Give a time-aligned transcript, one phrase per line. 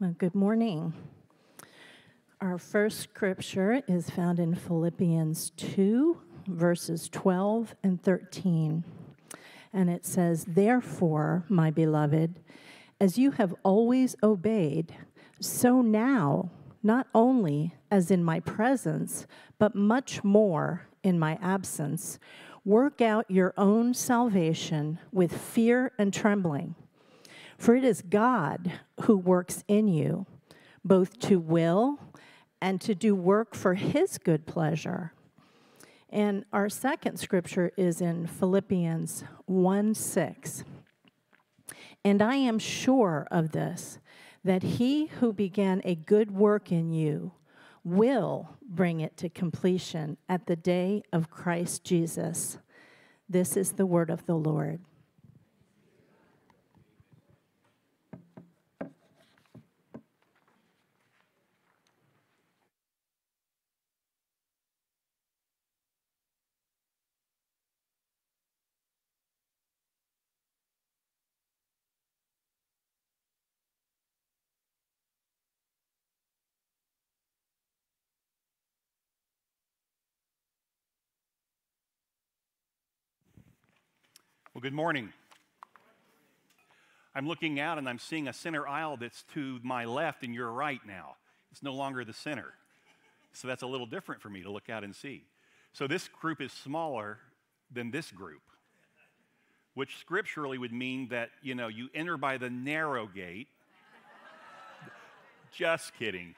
[0.00, 0.92] Well, good morning.
[2.40, 8.82] Our first scripture is found in Philippians 2, verses 12 and 13.
[9.72, 12.40] And it says, Therefore, my beloved,
[13.00, 14.96] as you have always obeyed,
[15.40, 16.50] so now,
[16.82, 19.28] not only as in my presence,
[19.60, 22.18] but much more in my absence,
[22.64, 26.74] work out your own salvation with fear and trembling.
[27.58, 30.26] For it is God who works in you,
[30.84, 31.98] both to will
[32.60, 35.12] and to do work for his good pleasure.
[36.10, 40.64] And our second scripture is in Philippians 1 6.
[42.04, 43.98] And I am sure of this,
[44.44, 47.32] that he who began a good work in you
[47.82, 52.58] will bring it to completion at the day of Christ Jesus.
[53.28, 54.80] This is the word of the Lord.
[84.64, 85.12] Good morning.
[87.14, 90.50] I'm looking out and I'm seeing a center aisle that's to my left and your
[90.50, 91.16] right now.
[91.52, 92.54] It's no longer the center.
[93.34, 95.26] So that's a little different for me to look out and see.
[95.74, 97.18] So this group is smaller
[97.70, 98.40] than this group,
[99.74, 103.48] which scripturally would mean that, you know, you enter by the narrow gate.
[105.52, 106.34] just kidding.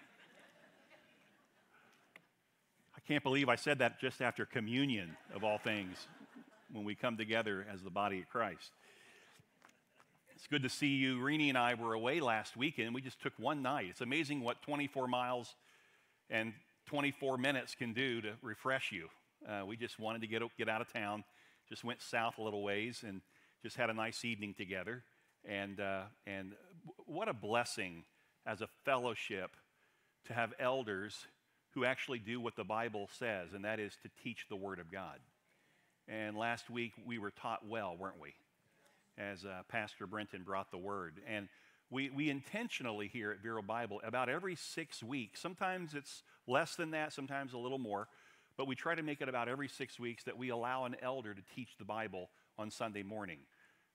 [2.97, 6.09] I can't believe I said that just after communion, of all things
[6.72, 8.70] when we come together as the body of Christ.
[10.34, 11.20] It's good to see you.
[11.20, 12.95] Renee and I were away last weekend.
[12.95, 13.86] We just took one night.
[13.91, 15.55] It's amazing what 24 miles
[16.28, 16.53] and
[16.87, 19.09] 24 minutes can do to refresh you.
[19.48, 21.25] Uh, we just wanted to get, get out of town,
[21.69, 23.22] just went south a little ways and
[23.62, 25.03] just had a nice evening together.
[25.44, 26.53] And, uh, and
[27.06, 28.05] what a blessing
[28.44, 29.50] as a fellowship
[30.26, 31.26] to have elders
[31.71, 34.91] who actually do what the Bible says, and that is to teach the Word of
[34.91, 35.19] God.
[36.09, 38.34] And last week we were taught well, weren't we?
[39.19, 41.15] As uh, Pastor Brenton brought the word.
[41.27, 41.49] And
[41.91, 46.91] we, we intentionally here at Vero Bible, about every six weeks, sometimes it's less than
[46.93, 48.09] that, sometimes a little more,
[48.56, 51.34] but we try to make it about every six weeks that we allow an elder
[51.34, 53.38] to teach the Bible on Sunday morning.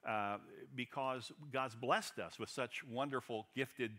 [0.07, 0.37] Uh,
[0.75, 3.91] because God's blessed us with such wonderful, gifted,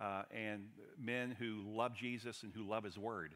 [0.00, 3.34] uh, and men who love Jesus and who love His Word.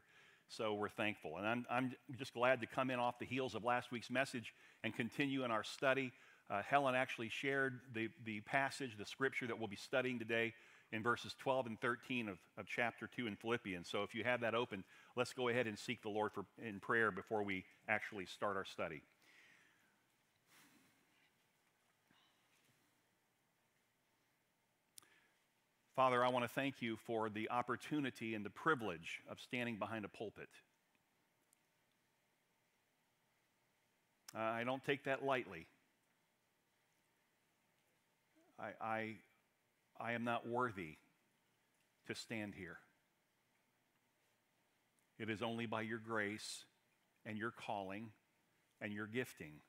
[0.48, 1.38] So we're thankful.
[1.38, 4.54] And I'm, I'm just glad to come in off the heels of last week's message
[4.82, 6.12] and continue in our study.
[6.50, 10.52] Uh, Helen actually shared the, the passage, the scripture that we'll be studying today
[10.92, 13.88] in verses 12 and 13 of, of chapter 2 in Philippians.
[13.88, 14.84] So if you have that open,
[15.16, 18.64] let's go ahead and seek the Lord for, in prayer before we actually start our
[18.64, 19.02] study.
[25.96, 30.04] Father, I want to thank you for the opportunity and the privilege of standing behind
[30.04, 30.48] a pulpit.
[34.34, 35.68] I don't take that lightly.
[38.58, 39.14] I, I,
[40.00, 40.96] I am not worthy
[42.08, 42.78] to stand here.
[45.18, 46.64] It is only by your grace
[47.24, 48.08] and your calling
[48.80, 49.60] and your gifting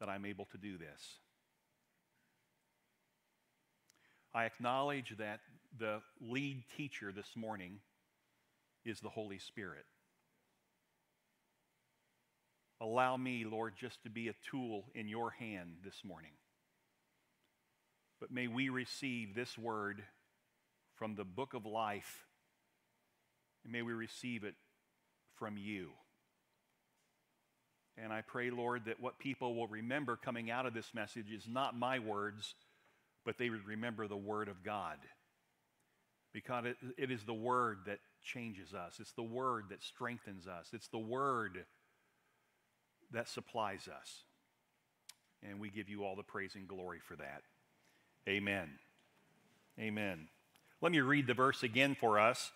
[0.00, 1.18] that I'm able to do this.
[4.36, 5.40] I acknowledge that
[5.78, 7.78] the lead teacher this morning
[8.84, 9.86] is the Holy Spirit.
[12.78, 16.32] Allow me, Lord, just to be a tool in your hand this morning.
[18.20, 20.02] But may we receive this word
[20.96, 22.26] from the book of life,
[23.64, 24.54] and may we receive it
[25.36, 25.92] from you.
[27.96, 31.48] And I pray, Lord, that what people will remember coming out of this message is
[31.48, 32.54] not my words
[33.26, 34.96] but they would remember the Word of God.
[36.32, 40.70] Because it, it is the Word that changes us, it's the Word that strengthens us,
[40.72, 41.66] it's the Word
[43.12, 44.22] that supplies us.
[45.42, 47.42] And we give you all the praise and glory for that.
[48.28, 48.70] Amen.
[49.78, 50.28] Amen.
[50.80, 52.52] Let me read the verse again for us.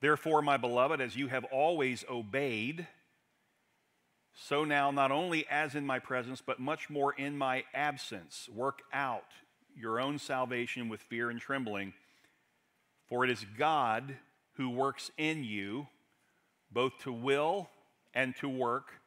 [0.00, 2.86] Therefore, my beloved, as you have always obeyed,
[4.34, 8.80] so now, not only as in my presence, but much more in my absence, work
[8.92, 9.24] out
[9.76, 11.92] your own salvation with fear and trembling.
[13.06, 14.16] For it is God
[14.56, 15.88] who works in you
[16.70, 17.70] both to will
[18.14, 19.00] and to work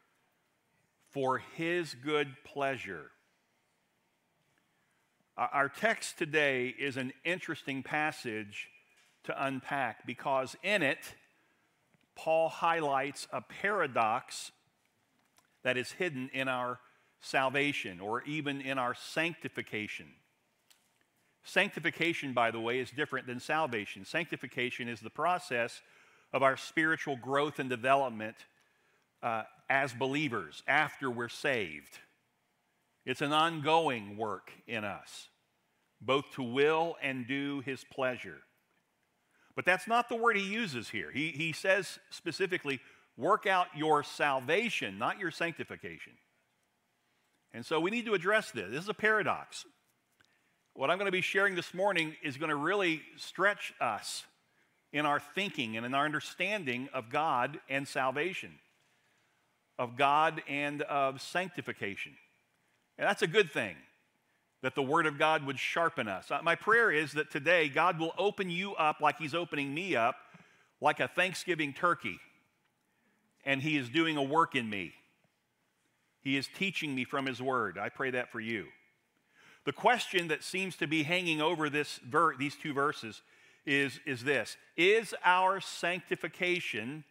[1.11, 3.11] for his good pleasure.
[5.37, 8.69] Our text today is an interesting passage
[9.25, 11.13] to unpack because in it,
[12.15, 14.51] Paul highlights a paradox
[15.63, 16.79] that is hidden in our
[17.19, 20.07] salvation or even in our sanctification.
[21.47, 24.03] Sanctification, by the way, is different than salvation.
[24.03, 25.81] Sanctification is the process
[26.33, 28.35] of our spiritual growth and development
[29.23, 31.99] uh, as believers after we're saved.
[33.05, 35.29] It's an ongoing work in us,
[36.01, 38.39] both to will and do his pleasure.
[39.55, 41.11] But that's not the word he uses here.
[41.13, 42.81] He, he says specifically,
[43.15, 46.11] work out your salvation, not your sanctification.
[47.53, 48.69] And so we need to address this.
[48.69, 49.65] This is a paradox.
[50.77, 54.25] What I'm going to be sharing this morning is going to really stretch us
[54.93, 58.51] in our thinking and in our understanding of God and salvation,
[59.79, 62.11] of God and of sanctification.
[62.99, 63.75] And that's a good thing
[64.61, 66.29] that the Word of God would sharpen us.
[66.29, 69.95] Uh, my prayer is that today God will open you up like He's opening me
[69.95, 70.17] up,
[70.79, 72.19] like a Thanksgiving turkey,
[73.43, 74.93] and He is doing a work in me.
[76.21, 77.79] He is teaching me from His Word.
[77.79, 78.67] I pray that for you.
[79.67, 83.21] The question that seems to be hanging over this ver- these two verses
[83.65, 87.03] is, is this Is our sanctification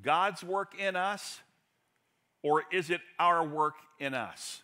[0.00, 1.40] God's work in us,
[2.40, 4.62] or is it our work in us?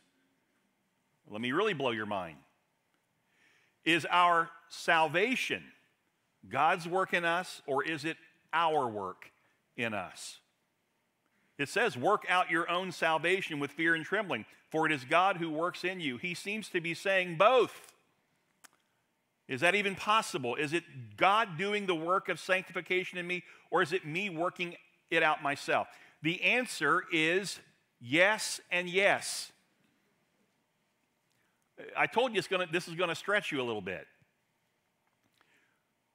[1.29, 2.37] Let me really blow your mind.
[3.85, 5.65] Is our salvation
[6.49, 8.17] God's work in us, or is it
[8.53, 9.29] our work
[9.77, 10.39] in us?
[11.61, 15.37] It says, Work out your own salvation with fear and trembling, for it is God
[15.37, 16.17] who works in you.
[16.17, 17.93] He seems to be saying both.
[19.47, 20.55] Is that even possible?
[20.55, 20.85] Is it
[21.17, 24.77] God doing the work of sanctification in me, or is it me working
[25.11, 25.89] it out myself?
[26.23, 27.59] The answer is
[28.01, 29.53] yes and yes.
[31.97, 34.07] I told you gonna, this is going to stretch you a little bit.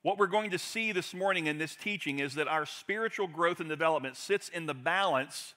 [0.05, 3.59] What we're going to see this morning in this teaching is that our spiritual growth
[3.59, 5.55] and development sits in the balance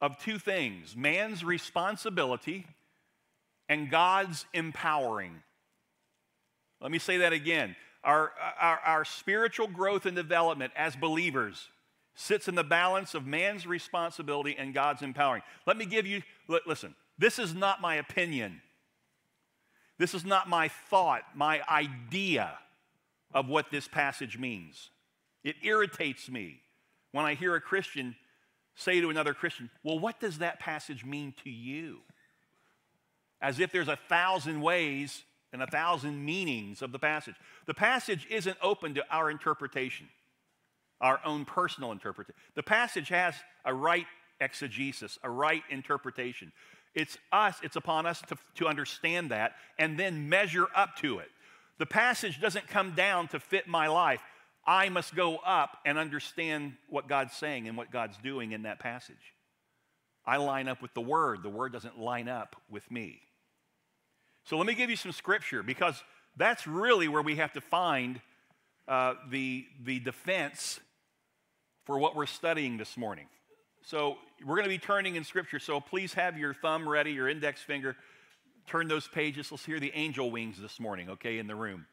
[0.00, 2.66] of two things man's responsibility
[3.68, 5.44] and God's empowering.
[6.80, 7.76] Let me say that again.
[8.02, 11.68] Our, our, our, spiritual growth and development as believers
[12.16, 15.42] sits in the balance of man's responsibility and God's empowering.
[15.68, 16.22] Let me give you,
[16.66, 18.60] listen, this is not my opinion.
[19.98, 22.58] This is not my thought, my idea
[23.32, 24.90] of what this passage means.
[25.44, 26.60] It irritates me
[27.12, 28.16] when I hear a Christian
[28.74, 31.98] say to another Christian, Well, what does that passage mean to you?
[33.40, 37.34] As if there's a thousand ways and a thousand meanings of the passage.
[37.66, 40.08] The passage isn't open to our interpretation,
[41.00, 42.38] our own personal interpretation.
[42.54, 43.34] The passage has
[43.64, 44.06] a right
[44.40, 46.52] exegesis, a right interpretation.
[46.94, 51.28] It's us, it's upon us to, to understand that and then measure up to it.
[51.78, 54.20] The passage doesn't come down to fit my life.
[54.66, 58.78] I must go up and understand what God's saying and what God's doing in that
[58.78, 59.34] passage.
[60.26, 63.20] I line up with the Word, the Word doesn't line up with me.
[64.44, 66.02] So let me give you some scripture because
[66.36, 68.20] that's really where we have to find
[68.86, 70.80] uh, the, the defense
[71.84, 73.26] for what we're studying this morning.
[73.82, 77.28] So we're going to be turning in Scripture, so please have your thumb ready, your
[77.28, 77.96] index finger.
[78.68, 79.50] Turn those pages.
[79.50, 81.86] Let's hear the angel wings this morning, okay, in the room.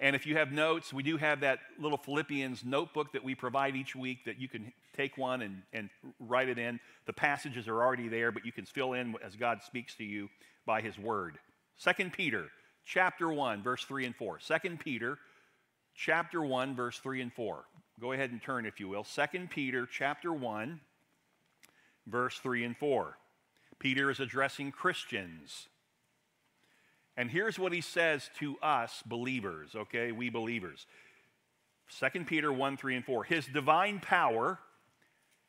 [0.00, 3.76] And if you have notes, we do have that little Philippians notebook that we provide
[3.76, 6.80] each week that you can take one and, and write it in.
[7.06, 10.28] The passages are already there, but you can fill in as God speaks to you
[10.66, 11.38] by his word.
[11.82, 12.46] 2 Peter
[12.84, 14.38] chapter 1, verse 3 and 4.
[14.38, 15.18] 2 Peter
[15.94, 17.64] chapter 1, verse 3 and 4.
[18.00, 19.04] Go ahead and turn, if you will.
[19.04, 20.80] 2 Peter chapter 1,
[22.08, 23.16] verse 3 and 4.
[23.78, 25.68] Peter is addressing Christians.
[27.16, 30.86] And here's what he says to us believers, okay, we believers.
[31.98, 33.24] 2 Peter 1 3 and 4.
[33.24, 34.58] His divine power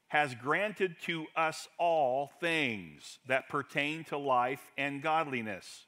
[0.10, 5.86] has granted to us all things that pertain to life and godliness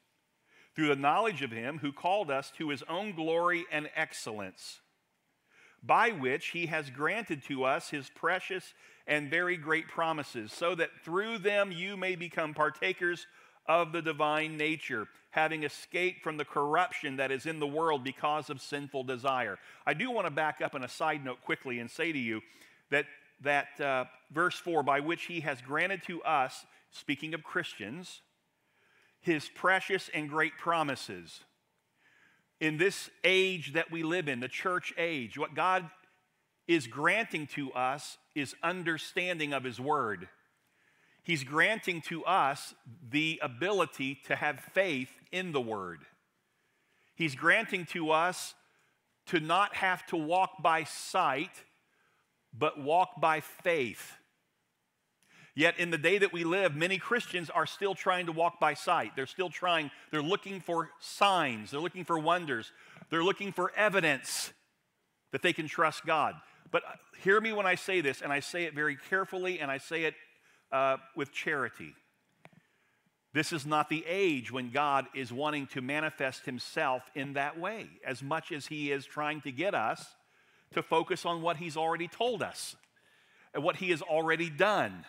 [0.75, 4.81] through the knowledge of him who called us to his own glory and excellence,
[5.81, 8.73] by which he has granted to us his precious
[9.07, 13.25] and very great promises, so that through them you may become partakers
[13.69, 18.49] of the divine nature, having escaped from the corruption that is in the world because
[18.49, 19.57] of sinful desire.
[19.85, 22.41] I do want to back up on a side note quickly and say to you
[22.89, 23.05] that,
[23.41, 28.21] that uh, verse 4, by which he has granted to us, speaking of Christians,
[29.21, 31.41] his precious and great promises.
[32.59, 35.89] In this age that we live in, the church age, what God
[36.67, 40.27] is granting to us is understanding of His Word.
[41.23, 42.73] He's granting to us
[43.09, 45.99] the ability to have faith in the Word.
[47.15, 48.55] He's granting to us
[49.27, 51.51] to not have to walk by sight,
[52.57, 54.13] but walk by faith.
[55.55, 58.73] Yet, in the day that we live, many Christians are still trying to walk by
[58.73, 59.15] sight.
[59.15, 62.71] They're still trying, they're looking for signs, they're looking for wonders,
[63.09, 64.53] they're looking for evidence
[65.31, 66.35] that they can trust God.
[66.71, 66.83] But
[67.21, 70.05] hear me when I say this, and I say it very carefully, and I say
[70.05, 70.15] it
[70.71, 71.93] uh, with charity.
[73.33, 77.87] This is not the age when God is wanting to manifest himself in that way,
[78.05, 80.03] as much as he is trying to get us
[80.73, 82.75] to focus on what he's already told us
[83.53, 85.05] and what he has already done.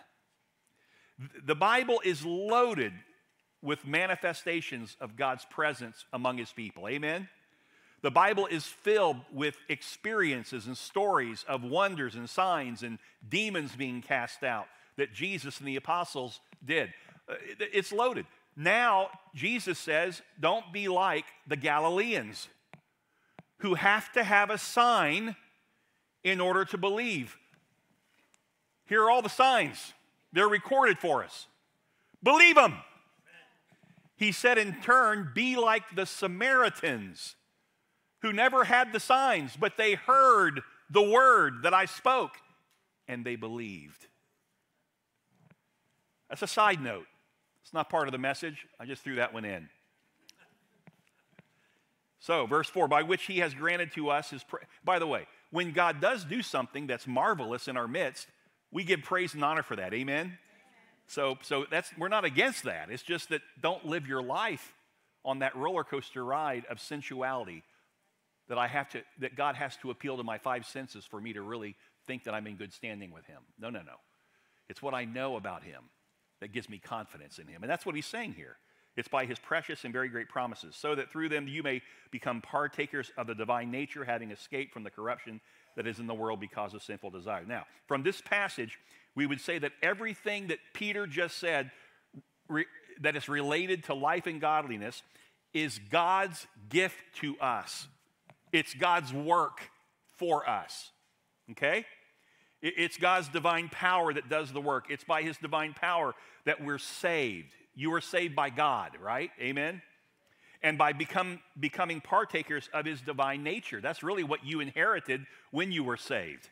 [1.45, 2.93] The Bible is loaded
[3.63, 6.89] with manifestations of God's presence among his people.
[6.89, 7.29] Amen?
[8.03, 12.99] The Bible is filled with experiences and stories of wonders and signs and
[13.29, 14.67] demons being cast out
[15.01, 16.93] that Jesus and the apostles did.
[17.27, 18.27] Uh, it's loaded.
[18.55, 22.49] Now, Jesus says, don't be like the Galileans
[23.59, 25.37] who have to have a sign
[26.23, 27.39] in order to believe.
[28.87, 29.95] Here are all the signs,
[30.33, 31.47] they're recorded for us.
[32.23, 32.75] Believe them.
[34.17, 37.37] He said, in turn, be like the Samaritans
[38.21, 42.33] who never had the signs, but they heard the word that I spoke
[43.09, 44.07] and they believed.
[46.31, 47.07] That's a side note.
[47.63, 48.67] It's not part of the message.
[48.79, 49.69] I just threw that one in.
[52.21, 54.45] So, verse 4 by which he has granted to us his.
[54.45, 58.29] Pra- By the way, when God does do something that's marvelous in our midst,
[58.71, 59.93] we give praise and honor for that.
[59.93, 60.39] Amen?
[61.07, 62.91] So, so that's, we're not against that.
[62.91, 64.75] It's just that don't live your life
[65.25, 67.65] on that roller coaster ride of sensuality
[68.49, 71.33] that I have to, that God has to appeal to my five senses for me
[71.33, 71.75] to really
[72.07, 73.41] think that I'm in good standing with Him.
[73.59, 73.95] No, no, no.
[74.69, 75.83] It's what I know about Him
[76.41, 77.63] that gives me confidence in him.
[77.63, 78.57] And that's what he's saying here.
[78.97, 81.81] It's by his precious and very great promises, so that through them you may
[82.11, 85.41] become partakers of the divine nature, having escaped from the corruption
[85.77, 87.45] that is in the world because of sinful desire.
[87.47, 88.79] Now, from this passage,
[89.15, 91.71] we would say that everything that Peter just said
[92.49, 92.67] re-
[93.01, 95.03] that is related to life and godliness
[95.55, 97.87] is God's gift to us.
[98.53, 99.71] It's God's work
[100.19, 100.91] for us.
[101.53, 101.87] Okay?
[102.63, 104.87] It's God's divine power that does the work.
[104.91, 106.15] It's by His divine power
[106.45, 107.55] that we're saved.
[107.75, 109.31] You are saved by God, right?
[109.41, 109.81] Amen?
[110.63, 113.81] And by become, becoming partakers of His divine nature.
[113.81, 116.51] That's really what you inherited when you were saved.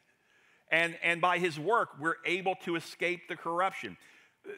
[0.70, 3.98] And, and by His work, we're able to escape the corruption.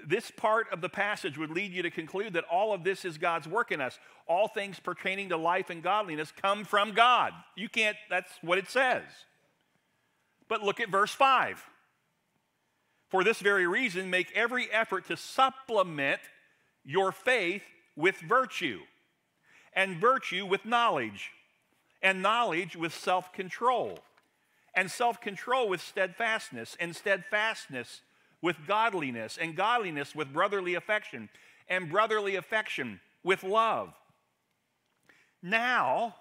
[0.07, 3.19] This part of the passage would lead you to conclude that all of this is
[3.19, 3.99] God's work in us.
[4.29, 7.33] All things pertaining to life and godliness come from God.
[7.57, 9.03] You can't, that's what it says.
[10.51, 11.65] But look at verse 5.
[13.09, 16.21] For this very reason, make every effort to supplement
[16.85, 17.63] your faith
[17.97, 18.81] with virtue,
[19.73, 21.31] and virtue with knowledge,
[22.03, 24.01] and knowledge with self control,
[24.75, 28.01] and self control with steadfastness, and steadfastness
[28.43, 31.29] with godliness, and godliness with brotherly affection,
[31.69, 33.93] and brotherly affection with love.
[35.43, 36.17] Now,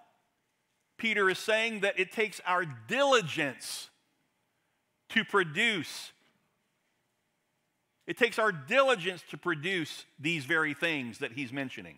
[0.98, 3.89] Peter is saying that it takes our diligence
[5.09, 6.11] to produce.
[8.07, 11.97] It takes our diligence to produce these very things that he's mentioning.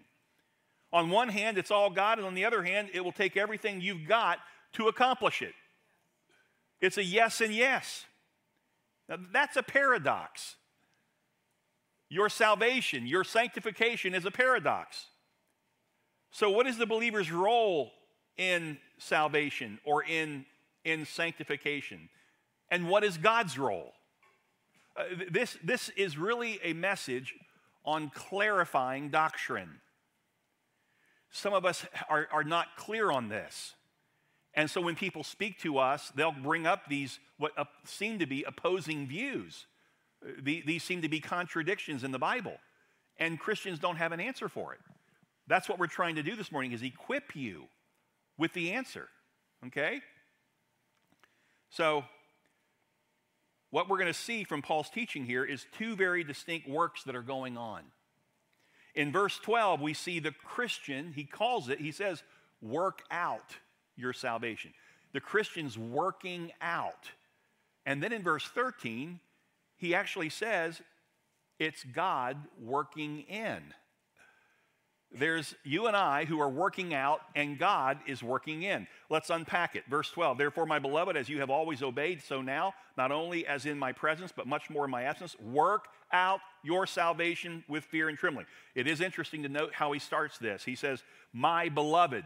[0.93, 3.79] On one hand, it's all God, and on the other hand, it will take everything
[3.79, 4.39] you've got
[4.73, 5.53] to accomplish it.
[6.81, 8.05] It's a yes and yes.
[9.07, 10.55] Now, that's a paradox.
[12.09, 15.05] Your salvation, your sanctification is a paradox.
[16.31, 17.91] So, what is the believer's role
[18.37, 20.45] in salvation or in,
[20.83, 22.09] in sanctification?
[22.71, 23.91] And what is God's role?
[24.95, 27.35] Uh, this, this is really a message
[27.85, 29.81] on clarifying doctrine.
[31.31, 33.73] Some of us are, are not clear on this.
[34.53, 37.53] And so when people speak to us, they'll bring up these what
[37.85, 39.65] seem to be opposing views.
[40.25, 42.57] Uh, the, these seem to be contradictions in the Bible.
[43.17, 44.79] And Christians don't have an answer for it.
[45.47, 47.65] That's what we're trying to do this morning is equip you
[48.37, 49.07] with the answer.
[49.67, 50.01] Okay?
[51.69, 52.03] So
[53.71, 57.15] what we're going to see from Paul's teaching here is two very distinct works that
[57.15, 57.81] are going on.
[58.93, 62.23] In verse 12, we see the Christian, he calls it, he says,
[62.61, 63.55] work out
[63.95, 64.73] your salvation.
[65.13, 67.09] The Christian's working out.
[67.85, 69.19] And then in verse 13,
[69.77, 70.81] he actually says,
[71.57, 73.73] it's God working in.
[75.13, 78.87] There's you and I who are working out, and God is working in.
[79.09, 79.83] Let's unpack it.
[79.89, 83.65] Verse 12 Therefore, my beloved, as you have always obeyed, so now, not only as
[83.65, 88.07] in my presence, but much more in my absence, work out your salvation with fear
[88.07, 88.45] and trembling.
[88.73, 90.63] It is interesting to note how he starts this.
[90.63, 91.03] He says,
[91.33, 92.23] My beloved.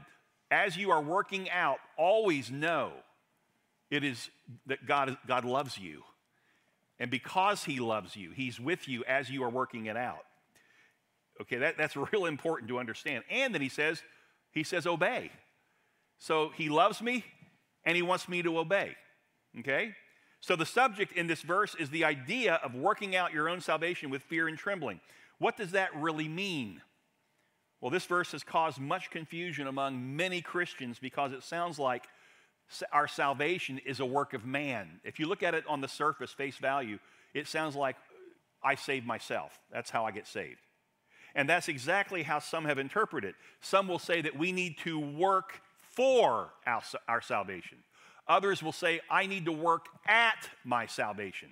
[0.51, 2.91] as you are working out, always know
[3.89, 4.29] it is
[4.67, 6.03] that God, God loves you.
[6.99, 10.25] And because He loves you, He's with you as you are working it out.
[11.41, 13.23] Okay, that, that's real important to understand.
[13.29, 14.01] And then He says,
[14.51, 15.31] He says, obey.
[16.17, 17.25] So He loves me
[17.83, 18.95] and He wants me to obey.
[19.59, 19.93] Okay?
[20.41, 24.09] So the subject in this verse is the idea of working out your own salvation
[24.09, 24.99] with fear and trembling.
[25.39, 26.81] What does that really mean?
[27.81, 32.05] Well, this verse has caused much confusion among many Christians because it sounds like
[32.91, 34.99] our salvation is a work of man.
[35.03, 36.99] If you look at it on the surface, face value,
[37.33, 37.95] it sounds like
[38.63, 39.59] I save myself.
[39.71, 40.64] That's how I get saved.
[41.35, 43.31] And that's exactly how some have interpreted.
[43.31, 43.35] it.
[43.61, 45.61] Some will say that we need to work
[45.91, 47.79] for our, our salvation.
[48.27, 51.49] Others will say, I need to work at my salvation.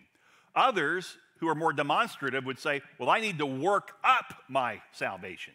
[0.55, 5.53] Others, who are more demonstrative, would say, Well, I need to work up my salvation.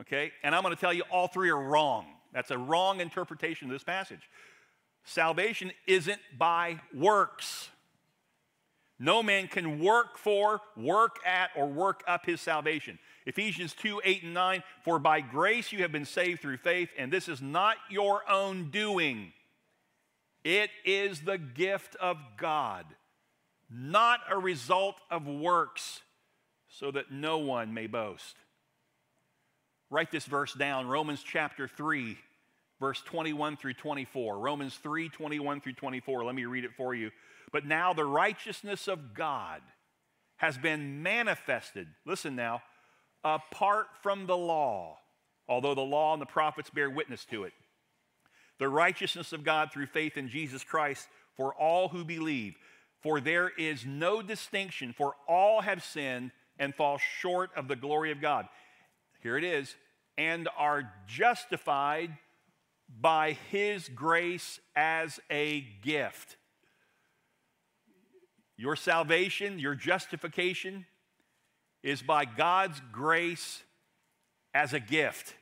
[0.00, 0.32] Okay?
[0.42, 2.06] And I'm going to tell you, all three are wrong.
[2.32, 4.28] That's a wrong interpretation of this passage.
[5.04, 7.70] Salvation isn't by works.
[8.98, 12.98] No man can work for, work at, or work up his salvation.
[13.26, 17.12] Ephesians 2 8 and 9, for by grace you have been saved through faith, and
[17.12, 19.32] this is not your own doing.
[20.42, 22.86] It is the gift of God,
[23.70, 26.00] not a result of works,
[26.68, 28.36] so that no one may boast.
[29.90, 32.16] Write this verse down Romans chapter 3,
[32.80, 34.38] verse 21 through 24.
[34.38, 36.24] Romans 3, 21 through 24.
[36.24, 37.10] Let me read it for you.
[37.52, 39.62] But now the righteousness of God
[40.36, 42.62] has been manifested, listen now,
[43.24, 44.98] apart from the law,
[45.48, 47.52] although the law and the prophets bear witness to it.
[48.58, 52.54] The righteousness of God through faith in Jesus Christ for all who believe.
[53.02, 58.10] For there is no distinction, for all have sinned and fall short of the glory
[58.10, 58.48] of God.
[59.22, 59.74] Here it is,
[60.16, 62.16] and are justified
[63.00, 66.36] by his grace as a gift.
[68.58, 70.84] Your salvation, your justification
[71.82, 73.62] is by God's grace
[74.52, 75.34] as a gift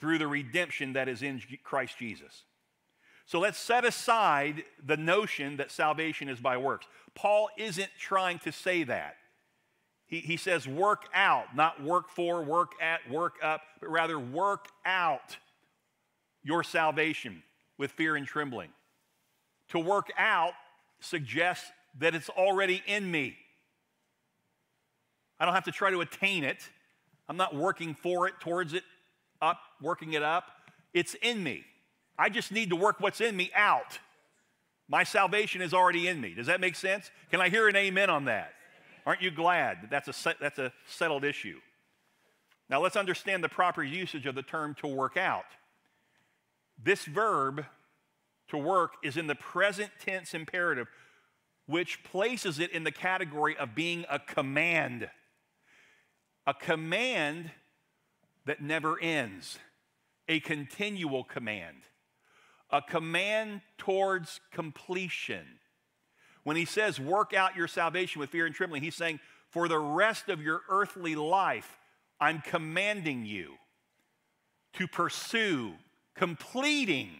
[0.00, 2.44] through the redemption that is in Christ Jesus.
[3.26, 6.86] So let's set aside the notion that salvation is by works.
[7.14, 9.16] Paul isn't trying to say that.
[10.06, 14.68] He, he says work out, not work for, work at, work up, but rather work
[14.86, 15.36] out
[16.42, 17.42] your salvation
[17.76, 18.70] with fear and trembling.
[19.68, 20.54] To work out
[21.00, 23.36] suggests that it's already in me.
[25.40, 26.68] I don't have to try to attain it.
[27.28, 28.84] I'm not working for it, towards it,
[29.40, 30.50] up, working it up.
[30.94, 31.64] It's in me.
[32.18, 33.98] I just need to work what's in me out.
[34.88, 36.34] My salvation is already in me.
[36.34, 37.10] Does that make sense?
[37.30, 38.54] Can I hear an amen on that?
[39.06, 41.58] Aren't you glad that that's a, that's a settled issue?
[42.70, 45.44] Now let's understand the proper usage of the term to work out.
[46.82, 47.64] This verb,
[48.48, 50.88] to work, is in the present tense imperative,
[51.68, 55.08] which places it in the category of being a command.
[56.46, 57.50] A command
[58.46, 59.58] that never ends,
[60.26, 61.76] a continual command,
[62.70, 65.44] a command towards completion.
[66.42, 69.78] When he says, work out your salvation with fear and trembling, he's saying, for the
[69.78, 71.76] rest of your earthly life,
[72.18, 73.54] I'm commanding you
[74.72, 75.74] to pursue
[76.14, 77.10] completing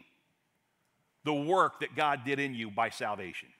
[1.24, 3.50] the work that God did in you by salvation.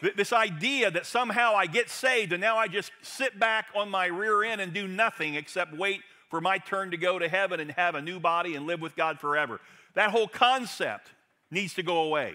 [0.00, 4.06] This idea that somehow I get saved and now I just sit back on my
[4.06, 7.70] rear end and do nothing except wait for my turn to go to heaven and
[7.72, 9.58] have a new body and live with God forever.
[9.94, 11.08] That whole concept
[11.50, 12.34] needs to go away.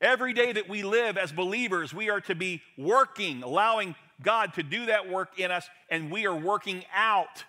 [0.00, 4.62] Every day that we live as believers, we are to be working, allowing God to
[4.62, 7.44] do that work in us, and we are working out.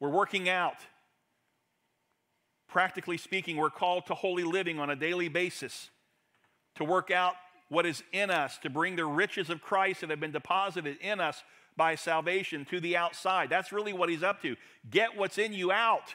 [0.00, 0.76] We're working out.
[2.68, 5.88] Practically speaking, we're called to holy living on a daily basis,
[6.74, 7.36] to work out
[7.68, 11.20] what is in us, to bring the riches of Christ that have been deposited in
[11.20, 11.42] us
[11.76, 13.50] by salvation to the outside.
[13.50, 14.56] That's really what he's up to.
[14.88, 16.14] Get what's in you out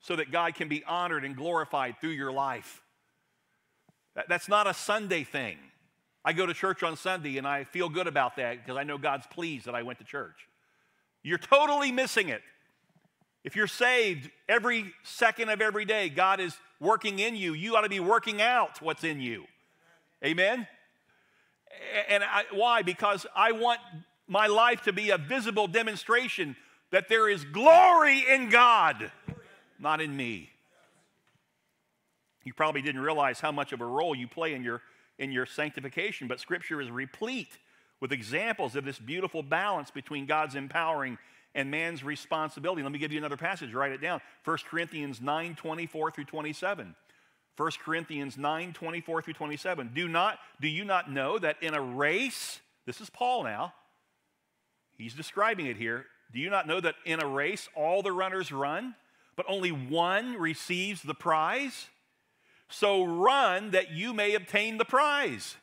[0.00, 2.82] so that God can be honored and glorified through your life.
[4.28, 5.56] That's not a Sunday thing.
[6.24, 8.96] I go to church on Sunday and I feel good about that because I know
[8.96, 10.48] God's pleased that I went to church.
[11.22, 12.42] You're totally missing it.
[13.42, 17.52] If you're saved every second of every day, God is working in you.
[17.52, 19.44] You ought to be working out what's in you.
[20.24, 20.66] Amen?
[22.08, 22.82] And I, why?
[22.82, 23.80] Because I want
[24.26, 26.56] my life to be a visible demonstration
[26.90, 29.10] that there is glory in God,
[29.78, 30.50] not in me.
[32.44, 34.82] You probably didn't realize how much of a role you play in your,
[35.18, 37.58] in your sanctification, but Scripture is replete
[38.00, 41.18] with examples of this beautiful balance between God's empowering
[41.54, 42.82] and man's responsibility.
[42.82, 44.20] Let me give you another passage, write it down.
[44.44, 46.94] 1 Corinthians 9 24 through 27.
[47.56, 49.90] 1 Corinthians 9 24 through 27.
[49.94, 53.72] Do, not, do you not know that in a race, this is Paul now,
[54.96, 56.06] he's describing it here.
[56.32, 58.96] Do you not know that in a race all the runners run,
[59.36, 61.86] but only one receives the prize?
[62.68, 65.56] So run that you may obtain the prize.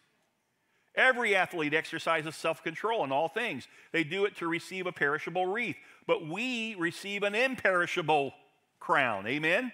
[0.96, 3.68] Every athlete exercises self control in all things.
[3.92, 8.34] They do it to receive a perishable wreath, but we receive an imperishable
[8.80, 9.28] crown.
[9.28, 9.72] Amen?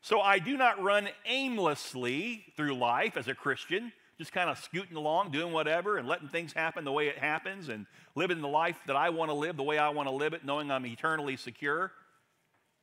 [0.00, 4.96] So I do not run aimlessly through life as a Christian, just kind of scooting
[4.96, 8.78] along, doing whatever, and letting things happen the way it happens, and living the life
[8.86, 11.36] that I want to live the way I want to live it, knowing I'm eternally
[11.36, 11.92] secure.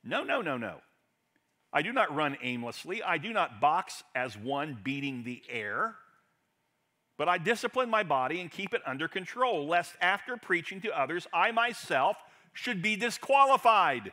[0.04, 0.80] No, no, no, no.
[1.72, 3.02] I do not run aimlessly.
[3.02, 5.96] I do not box as one beating the air.
[7.18, 11.26] But I discipline my body and keep it under control, lest after preaching to others,
[11.32, 12.16] I myself
[12.52, 14.12] should be disqualified.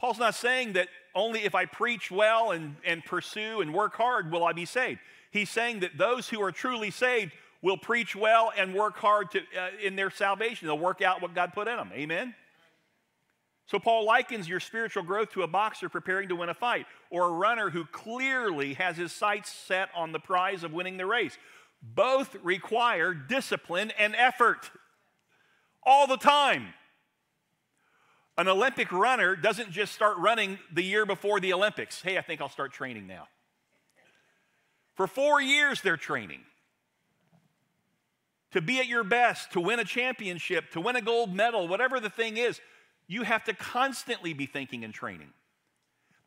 [0.00, 4.32] Paul's not saying that only if I preach well and, and pursue and work hard
[4.32, 4.98] will I be saved.
[5.30, 9.40] He's saying that those who are truly saved will preach well and work hard to,
[9.40, 10.66] uh, in their salvation.
[10.66, 11.90] They'll work out what God put in them.
[11.92, 12.34] Amen?
[13.66, 17.26] So, Paul likens your spiritual growth to a boxer preparing to win a fight or
[17.28, 21.36] a runner who clearly has his sights set on the prize of winning the race.
[21.82, 24.70] Both require discipline and effort
[25.84, 26.68] all the time.
[28.40, 32.00] An Olympic runner doesn't just start running the year before the Olympics.
[32.00, 33.28] Hey, I think I'll start training now.
[34.94, 36.40] For four years, they're training.
[38.52, 42.00] To be at your best, to win a championship, to win a gold medal, whatever
[42.00, 42.62] the thing is,
[43.06, 45.34] you have to constantly be thinking and training.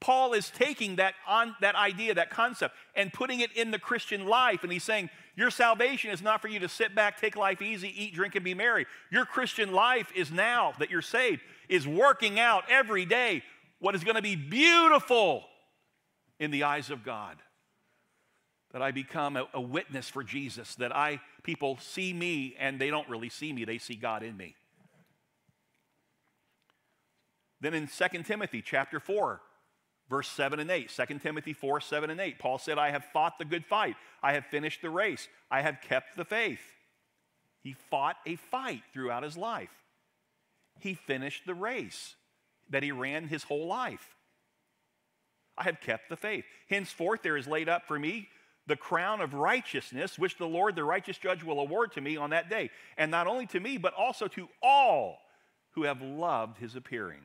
[0.03, 4.27] Paul is taking that, on, that idea, that concept, and putting it in the Christian
[4.27, 4.61] life.
[4.63, 7.87] And he's saying, Your salvation is not for you to sit back, take life easy,
[7.95, 8.85] eat, drink, and be merry.
[9.11, 11.39] Your Christian life is now that you're saved,
[11.69, 13.43] is working out every day
[13.79, 15.45] what is going to be beautiful
[16.37, 17.37] in the eyes of God.
[18.73, 22.89] That I become a, a witness for Jesus, that I people see me and they
[22.89, 24.55] don't really see me, they see God in me.
[27.61, 29.39] Then in 2 Timothy chapter 4,
[30.09, 33.37] verse 7 and 8, 2 Timothy 4, 7 and 8, Paul said, I have fought
[33.37, 33.95] the good fight.
[34.21, 35.27] I have finished the race.
[35.49, 36.61] I have kept the faith.
[37.61, 39.69] He fought a fight throughout his life.
[40.79, 42.15] He finished the race
[42.69, 44.15] that he ran his whole life.
[45.57, 46.45] I have kept the faith.
[46.69, 48.27] Henceforth, there is laid up for me
[48.65, 52.31] the crown of righteousness, which the Lord, the righteous judge, will award to me on
[52.31, 52.69] that day.
[52.97, 55.19] And not only to me, but also to all
[55.71, 57.21] who have loved his appearing.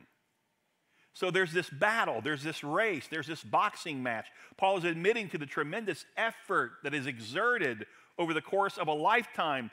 [1.19, 4.27] So there's this battle, there's this race, there's this boxing match.
[4.55, 7.85] Paul is admitting to the tremendous effort that is exerted
[8.17, 9.69] over the course of a lifetime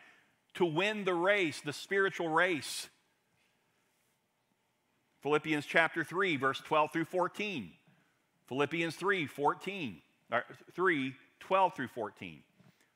[0.54, 2.88] to win the race, the spiritual race.
[5.22, 7.70] Philippians chapter 3, verse 12 through 14.
[8.48, 10.02] Philippians 3, 14.
[10.32, 10.40] Uh,
[10.72, 12.42] 3, 12 through 14.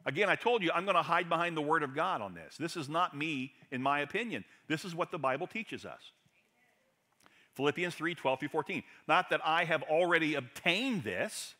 [0.06, 2.56] Again, I told you I'm going to hide behind the Word of God on this.
[2.56, 4.44] This is not me, in my opinion.
[4.66, 6.00] This is what the Bible teaches us.
[7.56, 8.82] Philippians 3 12 through 14.
[9.08, 11.54] Not that I have already obtained this.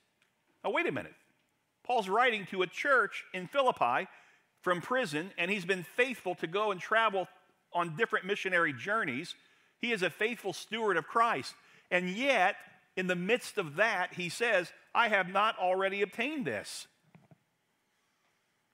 [0.65, 1.15] Now, wait a minute.
[1.85, 4.09] Paul's writing to a church in Philippi
[4.63, 7.27] from prison, and he's been faithful to go and travel
[7.73, 9.35] on different missionary journeys.
[9.81, 11.55] He is a faithful steward of Christ.
[11.91, 12.57] And yet,
[12.97, 16.87] in the midst of that, he says, I have not already obtained this.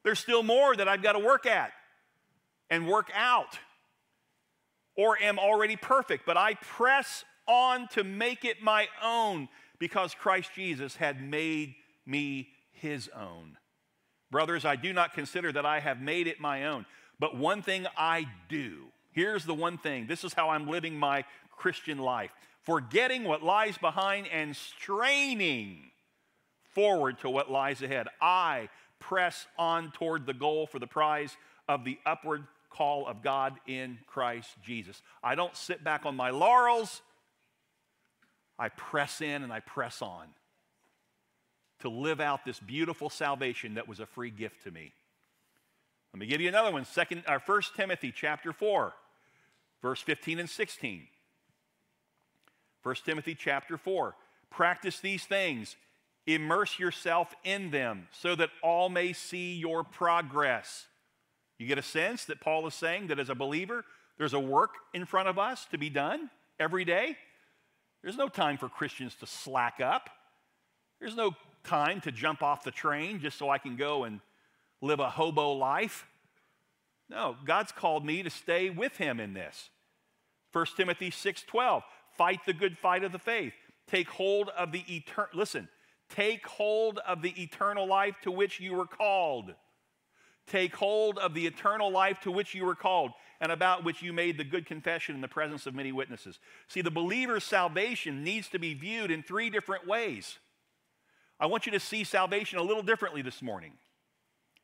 [0.02, 1.72] There's still more that I've got to work at
[2.70, 3.59] and work out
[4.96, 10.50] or am already perfect, but I press on to make it my own because Christ
[10.54, 11.74] Jesus had made
[12.06, 13.56] me his own.
[14.30, 16.87] Brothers, I do not consider that I have made it my own,
[17.18, 18.87] but one thing I do.
[19.12, 21.24] Here's the one thing this is how I'm living my
[21.56, 22.30] Christian life
[22.66, 25.78] forgetting what lies behind and straining
[26.74, 28.09] forward to what lies ahead.
[28.20, 31.37] I press on toward the goal for the prize
[31.68, 32.44] of the upward
[32.76, 35.00] call of God in Christ Jesus.
[35.22, 37.02] I don't sit back on my laurels.
[38.58, 40.26] I press in and I press on
[41.80, 44.92] to live out this beautiful salvation that was a free gift to me.
[46.12, 46.84] Let me give you another one.
[46.84, 48.94] Second, our First Timothy chapter 4,
[49.82, 51.06] verse 15 and 16.
[52.82, 54.14] 1 Timothy chapter 4.
[54.48, 55.76] Practice these things,
[56.26, 60.86] immerse yourself in them, so that all may see your progress.
[61.58, 63.84] You get a sense that Paul is saying that as a believer,
[64.18, 67.16] there's a work in front of us to be done every day.
[68.02, 70.10] There's no time for Christians to slack up.
[71.00, 74.20] There's no time to jump off the train just so I can go and
[74.80, 76.06] live a hobo life.
[77.08, 79.70] No, God's called me to stay with him in this.
[80.52, 81.84] 1 Timothy 6:12,
[82.16, 83.54] fight the good fight of the faith.
[83.86, 85.68] Take hold of the eternal listen,
[86.08, 89.54] take hold of the eternal life to which you were called.
[90.46, 94.12] Take hold of the eternal life to which you were called and about which you
[94.12, 96.38] made the good confession in the presence of many witnesses.
[96.68, 100.38] See, the believer's salvation needs to be viewed in three different ways.
[101.38, 103.72] I want you to see salvation a little differently this morning.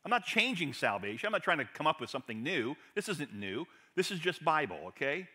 [0.05, 1.27] I'm not changing salvation.
[1.27, 2.77] I'm not trying to come up with something new.
[2.95, 3.67] This isn't new.
[3.95, 5.29] This is just Bible, okay?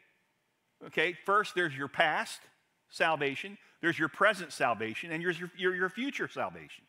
[0.85, 2.39] Okay, first there's your past
[2.89, 6.83] salvation, there's your present salvation, and there's your, your, your future salvation.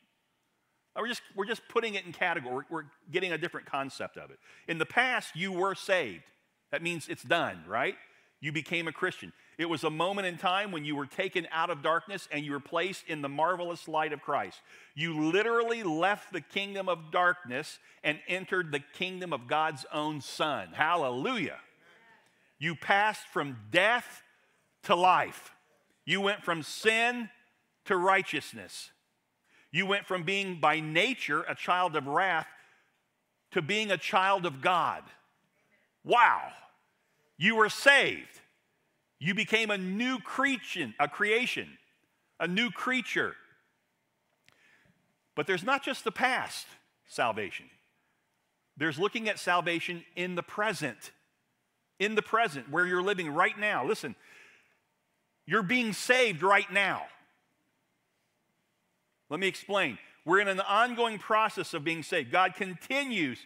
[0.99, 2.65] We're just, we're just putting it in category.
[2.69, 4.39] We're getting a different concept of it.
[4.67, 6.25] In the past, you were saved.
[6.73, 7.95] That means it's done, right?
[8.41, 9.33] You became a Christian.
[9.59, 12.53] It was a moment in time when you were taken out of darkness and you
[12.53, 14.61] were placed in the marvelous light of Christ.
[14.95, 20.69] You literally left the kingdom of darkness and entered the kingdom of God's own Son.
[20.73, 21.59] Hallelujah.
[22.61, 24.23] You passed from death
[24.85, 25.53] to life.
[26.05, 27.29] You went from sin
[27.87, 28.91] to righteousness.
[29.71, 32.47] You went from being by nature a child of wrath
[33.53, 35.03] to being a child of God.
[36.05, 36.43] Wow.
[37.37, 38.41] You were saved.
[39.19, 41.69] You became a new creation, a creation,
[42.41, 43.35] a new creature.
[45.35, 46.67] But there's not just the past
[47.07, 47.67] salvation.
[48.77, 51.13] There's looking at salvation in the present.
[51.99, 53.85] In the present, where you're living right now.
[53.85, 54.15] Listen,
[55.47, 57.07] you're being saved right now.
[59.31, 59.99] Let me explain.
[60.25, 62.31] We're in an ongoing process of being saved.
[62.31, 63.39] God continues.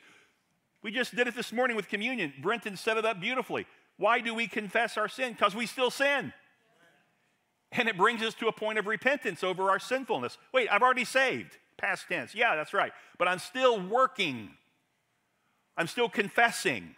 [0.82, 2.32] We just did it this morning with communion.
[2.40, 3.66] Brenton set it up beautifully.
[3.98, 5.32] Why do we confess our sin?
[5.32, 6.32] Because we still sin.
[7.70, 10.38] And it brings us to a point of repentance over our sinfulness.
[10.52, 11.56] Wait, I've already saved.
[11.78, 12.34] Past tense.
[12.34, 12.92] Yeah, that's right.
[13.18, 14.50] But I'm still working.
[15.76, 16.94] I'm still confessing.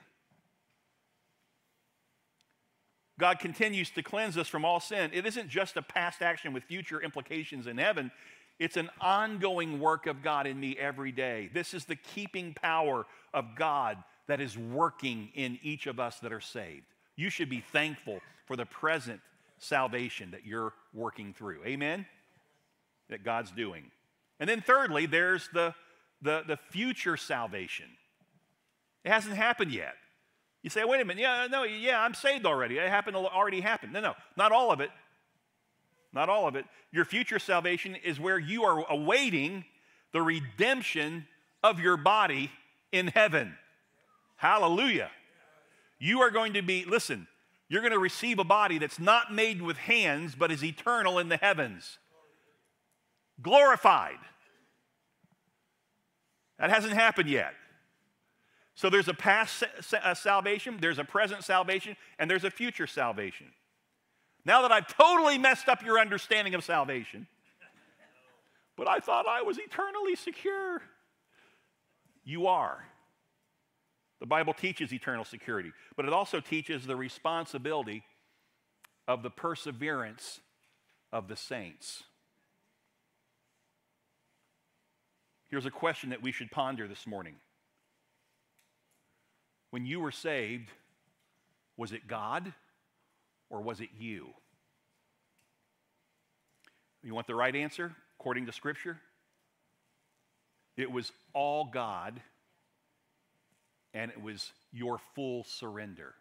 [3.19, 5.11] God continues to cleanse us from all sin.
[5.15, 8.11] It isn't just a past action with future implications in heaven,
[8.59, 11.51] it's an ongoing work of God in me every day.
[11.53, 16.33] This is the keeping power of God that is working in each of us that
[16.33, 16.87] are saved.
[17.17, 19.21] You should be thankful for the present
[19.59, 21.65] salvation that you're working through.
[21.65, 22.07] Amen?
[23.11, 23.91] That God's doing.
[24.41, 25.75] And then, thirdly, there's the,
[26.23, 27.87] the, the future salvation.
[29.05, 29.95] It hasn't happened yet.
[30.63, 32.79] You say, wait a minute, yeah, no, yeah, I'm saved already.
[32.79, 33.93] It happened already happened.
[33.93, 34.91] No, no, not all of it.
[36.15, 36.65] Not all of it.
[36.93, 39.65] Your future salvation is where you are awaiting
[40.13, 41.27] the redemption
[41.63, 42.51] of your body
[42.93, 43.57] in heaven.
[44.37, 45.11] Hallelujah.
[45.99, 47.27] You are going to be, listen,
[47.69, 51.29] you're going to receive a body that's not made with hands, but is eternal in
[51.29, 51.99] the heavens.
[53.43, 54.19] Glorified.
[56.61, 57.55] That hasn't happened yet.
[58.77, 63.47] So there's a past uh, salvation, there's a present salvation, and there's a future salvation.
[64.45, 67.27] Now that I've totally messed up your understanding of salvation,
[68.77, 70.83] but I thought I was eternally secure.
[72.25, 72.85] You are.
[74.21, 78.05] The Bible teaches eternal security, but it also teaches the responsibility
[79.07, 80.41] of the perseverance
[81.13, 82.05] of the saints.
[85.51, 87.35] Here's a question that we should ponder this morning.
[89.71, 90.71] When you were saved,
[91.77, 92.53] was it God
[93.51, 94.29] or was it you?
[97.03, 98.99] You want the right answer according to Scripture?
[100.77, 102.21] It was all God,
[103.93, 106.15] and it was your full surrender.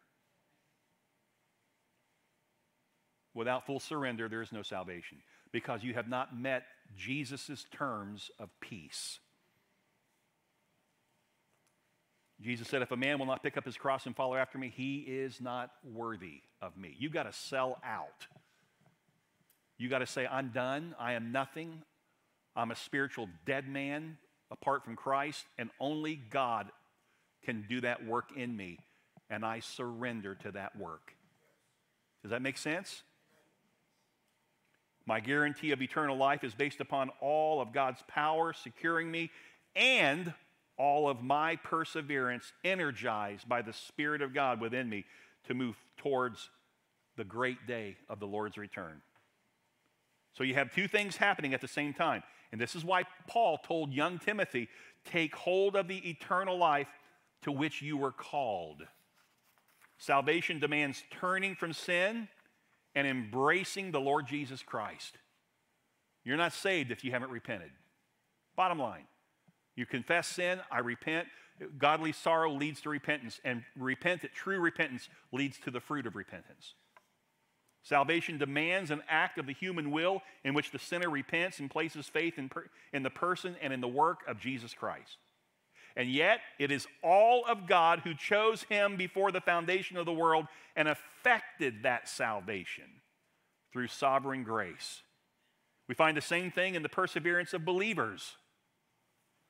[3.33, 5.17] Without full surrender, there is no salvation
[5.51, 9.19] because you have not met Jesus' terms of peace.
[12.43, 14.71] Jesus said, If a man will not pick up his cross and follow after me,
[14.75, 16.95] he is not worthy of me.
[16.97, 18.27] You got to sell out.
[19.77, 20.95] You got to say, I'm done.
[20.99, 21.81] I am nothing.
[22.55, 24.17] I'm a spiritual dead man
[24.51, 26.67] apart from Christ, and only God
[27.43, 28.77] can do that work in me,
[29.29, 31.15] and I surrender to that work.
[32.21, 33.03] Does that make sense?
[35.05, 39.31] My guarantee of eternal life is based upon all of God's power securing me
[39.75, 40.33] and
[40.83, 45.05] all of my perseverance energized by the Spirit of God within me
[45.47, 46.49] to move towards
[47.15, 49.01] the great day of the Lord's return.
[50.33, 52.21] So you have two things happening at the same time.
[52.51, 54.67] And this is why Paul told young Timothy
[55.05, 56.89] take hold of the eternal life
[57.43, 58.83] to which you were called.
[59.97, 62.27] Salvation demands turning from sin
[62.93, 65.17] and embracing the Lord Jesus Christ.
[66.25, 67.71] You're not saved if you haven't repented.
[68.57, 69.05] Bottom line.
[69.75, 71.27] You confess sin, I repent.
[71.77, 76.15] Godly sorrow leads to repentance, and repent, at true repentance leads to the fruit of
[76.15, 76.73] repentance.
[77.83, 82.07] Salvation demands an act of the human will in which the sinner repents and places
[82.07, 85.17] faith in, per, in the person and in the work of Jesus Christ.
[85.95, 90.13] And yet, it is all of God who chose him before the foundation of the
[90.13, 92.85] world and effected that salvation
[93.71, 95.03] through sovereign grace.
[95.87, 98.37] We find the same thing in the perseverance of believers.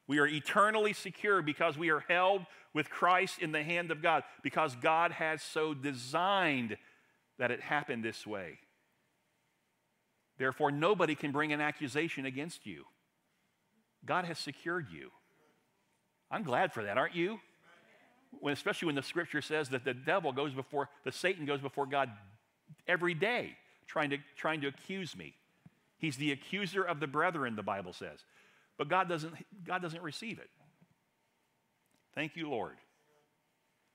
[0.07, 4.23] We are eternally secure because we are held with Christ in the hand of God,
[4.41, 6.77] because God has so designed
[7.37, 8.59] that it happened this way.
[10.37, 12.85] Therefore, nobody can bring an accusation against you.
[14.05, 15.11] God has secured you.
[16.29, 17.39] I'm glad for that, aren't you?
[18.39, 21.85] When, especially when the scripture says that the devil goes before, the Satan goes before
[21.85, 22.09] God
[22.87, 23.55] every day
[23.87, 25.35] trying to, trying to accuse me.
[25.97, 28.25] He's the accuser of the brethren, the Bible says.
[28.77, 29.33] But God doesn't,
[29.65, 30.49] God doesn't receive it.
[32.15, 32.75] Thank you, Lord.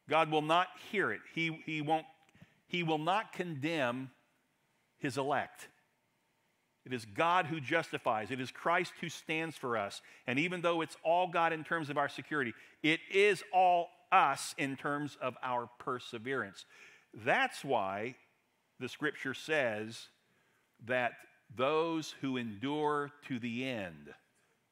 [0.08, 1.20] God will not hear it.
[1.34, 2.06] He, he won't
[2.68, 4.10] he will not condemn
[4.98, 5.68] his elect.
[6.84, 8.30] It is God who justifies.
[8.30, 10.00] It is Christ who stands for us.
[10.26, 14.54] And even though it's all God in terms of our security, it is all us
[14.58, 16.64] in terms of our perseverance.
[17.14, 18.16] That's why
[18.80, 20.08] the scripture says
[20.86, 21.12] that
[21.54, 24.10] those who endure to the end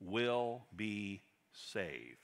[0.01, 2.17] will be saved.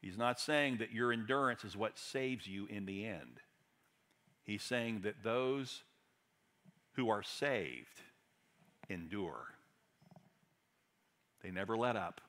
[0.00, 3.40] He's not saying that your endurance is what saves you in the end.
[4.44, 5.82] He's saying that those
[6.92, 8.02] who are saved
[8.88, 9.46] endure.
[11.42, 12.20] They never let up.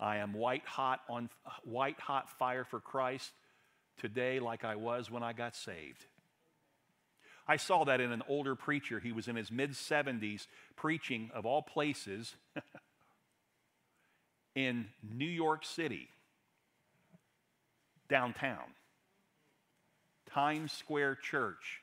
[0.00, 1.30] I am white hot on
[1.62, 3.30] white hot fire for Christ
[3.98, 6.04] today like I was when I got saved.
[7.46, 9.00] I saw that in an older preacher.
[9.00, 12.34] He was in his mid 70s preaching of all places
[14.54, 16.08] in New York City
[18.08, 18.64] downtown.
[20.30, 21.80] Times Square Church,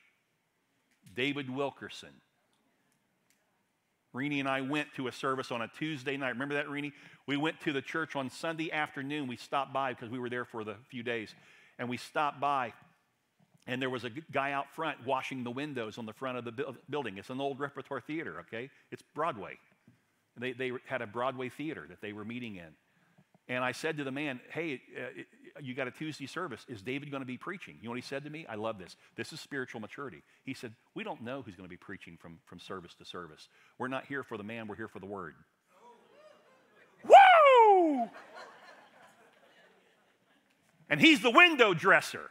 [1.14, 2.12] David Wilkerson.
[4.14, 6.30] Rini and I went to a service on a Tuesday night.
[6.30, 6.92] Remember that, Rini?
[7.26, 9.26] We went to the church on Sunday afternoon.
[9.26, 11.34] We stopped by because we were there for the few days.
[11.78, 12.74] And we stopped by,
[13.66, 16.74] and there was a guy out front washing the windows on the front of the
[16.90, 17.18] building.
[17.18, 18.70] It's an old repertoire theater, okay?
[18.90, 19.58] It's Broadway.
[20.36, 22.74] They, they had a Broadway theater that they were meeting in.
[23.48, 25.22] And I said to the man, Hey, uh,
[25.60, 26.64] you got a Tuesday service.
[26.68, 27.76] Is David going to be preaching?
[27.80, 28.46] You know what he said to me?
[28.48, 28.96] I love this.
[29.16, 30.22] This is spiritual maturity.
[30.44, 33.48] He said, We don't know who's going to be preaching from, from service to service.
[33.78, 35.34] We're not here for the man, we're here for the word.
[37.04, 38.08] Woo!
[40.88, 42.30] And he's the window dresser.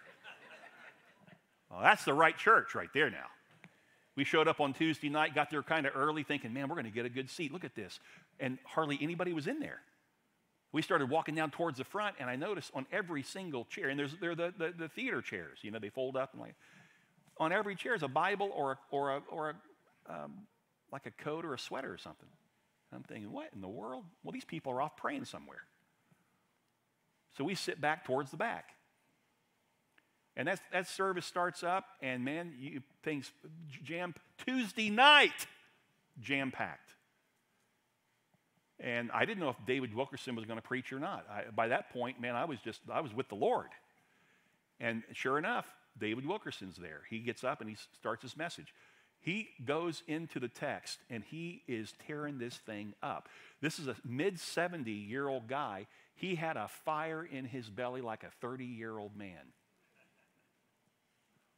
[1.71, 3.27] Well, that's the right church right there now.
[4.15, 6.85] We showed up on Tuesday night, got there kind of early, thinking, man, we're going
[6.85, 7.53] to get a good seat.
[7.53, 7.99] Look at this.
[8.39, 9.79] And hardly anybody was in there
[10.73, 13.99] we started walking down towards the front, and I noticed on every single chair, and
[13.99, 16.55] there's they're the, the, the theater chairs, you know, they fold up and like,
[17.37, 20.33] on every chair is a Bible or a, or a, or a um,
[20.91, 22.27] like a coat or a sweater or something.
[22.93, 24.03] I'm thinking, what in the world?
[24.23, 25.61] Well, these people are off praying somewhere.
[27.37, 28.71] So we sit back towards the back.
[30.35, 33.31] And that, that service starts up, and man, you, things
[33.83, 34.13] jam
[34.45, 35.47] Tuesday night,
[36.21, 36.91] jam packed.
[38.79, 41.25] And I didn't know if David Wilkerson was going to preach or not.
[41.29, 43.67] I, by that point, man, I was just, I was with the Lord.
[44.79, 45.67] And sure enough,
[45.99, 47.01] David Wilkerson's there.
[47.09, 48.73] He gets up and he starts his message.
[49.19, 53.29] He goes into the text and he is tearing this thing up.
[53.61, 55.85] This is a mid 70 year old guy.
[56.15, 59.53] He had a fire in his belly like a 30 year old man.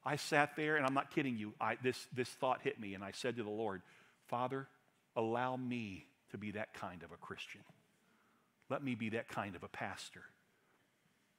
[0.06, 1.54] I sat there, and I'm not kidding you.
[1.62, 3.82] I, this, this thought hit me, and I said to the Lord,
[4.28, 4.68] Father,
[5.16, 7.62] allow me to be that kind of a Christian.
[8.70, 10.24] Let me be that kind of a pastor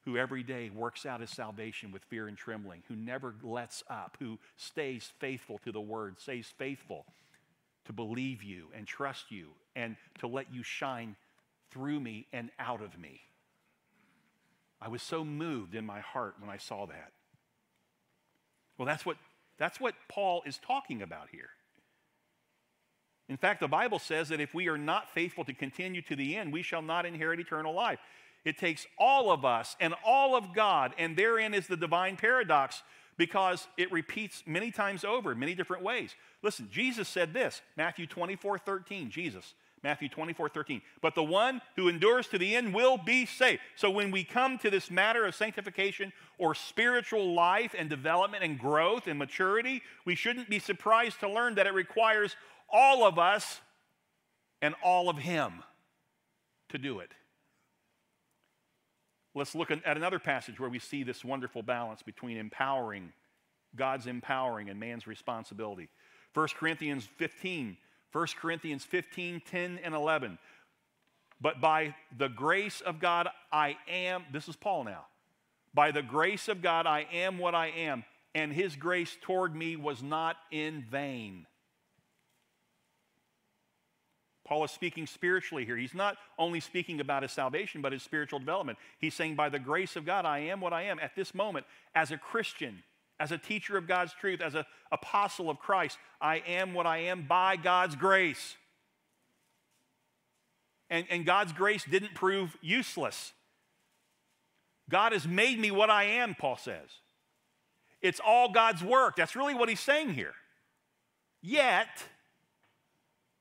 [0.05, 4.17] who every day works out his salvation with fear and trembling, who never lets up,
[4.19, 7.05] who stays faithful to the word, stays faithful
[7.85, 11.15] to believe you and trust you and to let you shine
[11.71, 13.19] through me and out of me.
[14.79, 17.11] I was so moved in my heart when I saw that.
[18.77, 19.17] Well, that's what,
[19.57, 21.49] that's what Paul is talking about here.
[23.27, 26.35] In fact, the Bible says that if we are not faithful to continue to the
[26.35, 27.99] end, we shall not inherit eternal life.
[28.43, 32.83] It takes all of us and all of God, and therein is the divine paradox
[33.17, 36.13] because it repeats many times over many different ways.
[36.43, 39.09] Listen, Jesus said this Matthew 24 13.
[39.09, 39.55] Jesus,
[39.85, 40.81] Matthew 24 13.
[40.99, 43.61] But the one who endures to the end will be saved.
[43.75, 48.57] So when we come to this matter of sanctification or spiritual life and development and
[48.57, 52.35] growth and maturity, we shouldn't be surprised to learn that it requires
[52.67, 53.61] all of us
[54.59, 55.61] and all of Him
[56.69, 57.11] to do it.
[59.35, 63.13] let's look at another passage where we see this wonderful balance between empowering,
[63.75, 65.89] God's empowering, and man's responsibility.
[66.33, 67.77] 1 Corinthians 15,
[68.11, 70.37] 1 Corinthians 15, 10, and 11.
[71.41, 75.05] But by the grace of God, I am, this is Paul now.
[75.73, 79.75] By the grace of God, I am what I am, and his grace toward me
[79.75, 81.45] was not in vain.
[84.45, 85.75] Paul is speaking spiritually here.
[85.75, 88.77] He's not only speaking about his salvation, but his spiritual development.
[88.99, 91.65] He's saying, By the grace of God, I am what I am at this moment
[91.95, 92.83] as a Christian,
[93.19, 95.97] as a teacher of God's truth, as an apostle of Christ.
[96.19, 98.55] I am what I am by God's grace.
[100.89, 103.33] And, and God's grace didn't prove useless.
[104.89, 106.89] God has made me what I am, Paul says.
[108.01, 109.15] It's all God's work.
[109.15, 110.33] That's really what he's saying here.
[111.41, 112.05] Yet,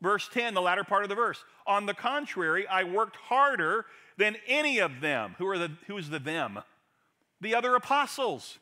[0.05, 1.43] Verse 10, the latter part of the verse.
[1.67, 3.87] On the contrary, I worked harder
[4.19, 5.35] than any of them.
[5.39, 6.61] Who are the who is the them?
[7.41, 8.59] The other apostles.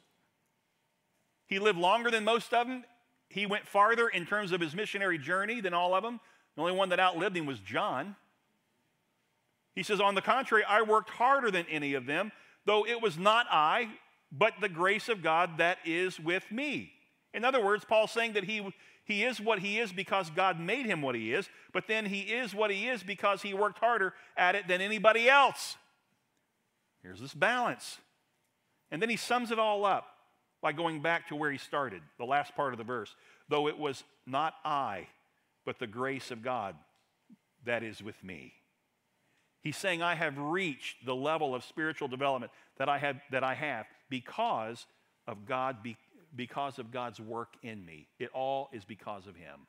[1.52, 2.82] He lived longer than most of them.
[3.28, 6.18] He went farther in terms of his missionary journey than all of them.
[6.56, 8.16] The only one that outlived him was John.
[9.74, 12.32] He says, On the contrary, I worked harder than any of them,
[12.64, 13.90] though it was not I,
[14.32, 16.90] but the grace of God that is with me.
[17.34, 18.66] In other words, Paul's saying that he,
[19.04, 22.20] he is what he is because God made him what he is, but then he
[22.20, 25.76] is what he is because he worked harder at it than anybody else.
[27.02, 27.98] Here's this balance.
[28.90, 30.11] And then he sums it all up
[30.62, 33.14] by going back to where he started, the last part of the verse.
[33.48, 35.08] Though it was not I,
[35.66, 36.76] but the grace of God
[37.64, 38.54] that is with me.
[39.60, 43.54] He's saying, I have reached the level of spiritual development that I have, that I
[43.54, 44.86] have because
[45.26, 45.76] of God
[46.34, 48.08] because of God's work in me.
[48.18, 49.66] It all is because of Him.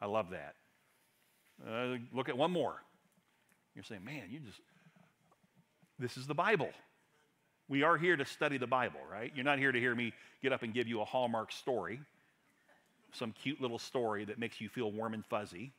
[0.00, 0.54] I love that.
[1.66, 2.82] Uh, look at one more.
[3.74, 4.60] You're saying, man, you just,
[5.98, 6.70] this is the Bible.
[7.68, 9.32] We are here to study the Bible, right?
[9.34, 10.12] You're not here to hear me
[10.42, 12.00] get up and give you a Hallmark story,
[13.12, 15.72] some cute little story that makes you feel warm and fuzzy.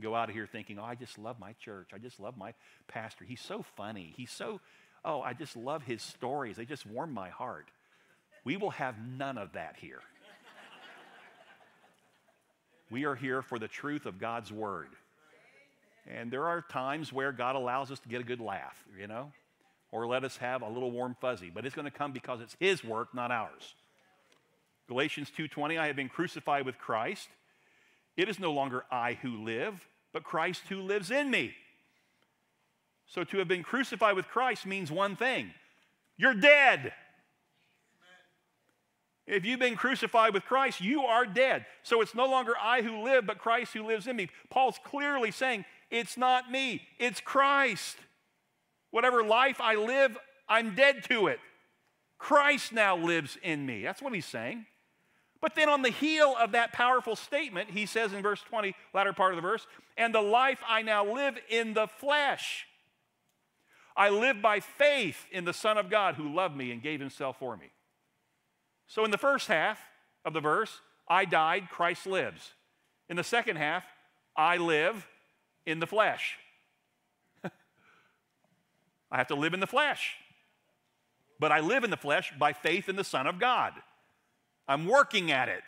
[0.00, 1.90] Go out of here thinking, oh, I just love my church.
[1.92, 2.54] I just love my
[2.88, 3.24] pastor.
[3.24, 4.12] He's so funny.
[4.16, 4.60] He's so,
[5.04, 6.56] oh, I just love his stories.
[6.56, 7.66] They just warm my heart.
[8.44, 10.00] We will have none of that here.
[12.90, 14.88] We are here for the truth of God's word.
[16.06, 19.32] And there are times where God allows us to get a good laugh, you know,
[19.94, 22.56] or let us have a little warm fuzzy, but it's going to come because it's
[22.58, 23.74] his work, not ours.
[24.88, 27.28] Galatians 2:20 I have been crucified with Christ.
[28.16, 31.54] It is no longer I who live, but Christ who lives in me.
[33.06, 35.52] So to have been crucified with Christ means one thing.
[36.16, 36.92] You're dead.
[39.28, 41.66] If you've been crucified with Christ, you are dead.
[41.84, 44.28] So it's no longer I who live, but Christ who lives in me.
[44.50, 47.96] Paul's clearly saying, it's not me, it's Christ.
[48.94, 50.16] Whatever life I live,
[50.48, 51.40] I'm dead to it.
[52.16, 53.82] Christ now lives in me.
[53.82, 54.66] That's what he's saying.
[55.40, 59.12] But then on the heel of that powerful statement, he says in verse 20, latter
[59.12, 59.66] part of the verse,
[59.96, 62.66] and the life I now live in the flesh.
[63.96, 67.40] I live by faith in the Son of God who loved me and gave himself
[67.40, 67.72] for me.
[68.86, 69.80] So in the first half
[70.24, 70.70] of the verse,
[71.08, 72.52] I died, Christ lives.
[73.08, 73.82] In the second half,
[74.36, 75.04] I live
[75.66, 76.36] in the flesh.
[79.14, 80.16] I have to live in the flesh.
[81.38, 83.72] But I live in the flesh by faith in the Son of God.
[84.66, 85.62] I'm working at it.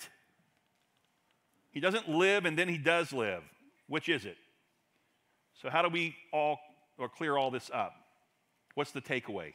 [1.70, 3.42] He doesn't live and then he does live.
[3.86, 4.36] Which is it?
[5.62, 6.58] So, how do we all
[6.98, 7.94] or clear all this up?
[8.74, 9.52] What's the takeaway?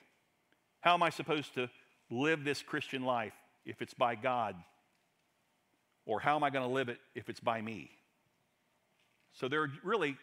[0.79, 1.69] How am I supposed to
[2.09, 3.33] live this Christian life
[3.65, 4.55] if it's by God?
[6.05, 7.91] Or how am I going to live it if it's by me?
[9.33, 10.17] So there are really,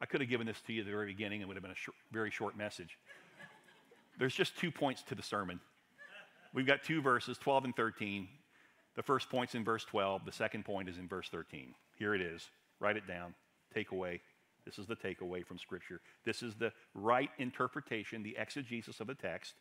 [0.00, 1.40] I could have given this to you at the very beginning.
[1.40, 2.98] It would have been a short, very short message.
[4.18, 5.60] There's just two points to the sermon.
[6.54, 8.28] We've got two verses, 12 and 13.
[8.96, 10.24] The first point's in verse 12.
[10.24, 11.74] The second point is in verse 13.
[11.98, 12.48] Here it is.
[12.80, 13.34] Write it down.
[13.74, 14.20] Takeaway.
[14.64, 16.00] This is the takeaway from Scripture.
[16.24, 19.54] This is the right interpretation, the exegesis of the text.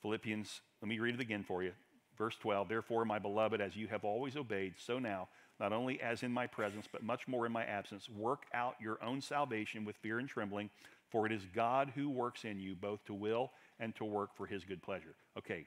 [0.00, 1.72] Philippians, let me read it again for you.
[2.18, 5.28] Verse 12, therefore, my beloved, as you have always obeyed, so now,
[5.60, 9.02] not only as in my presence, but much more in my absence, work out your
[9.02, 10.68] own salvation with fear and trembling,
[11.10, 14.46] for it is God who works in you both to will and to work for
[14.46, 15.14] his good pleasure.
[15.38, 15.66] Okay,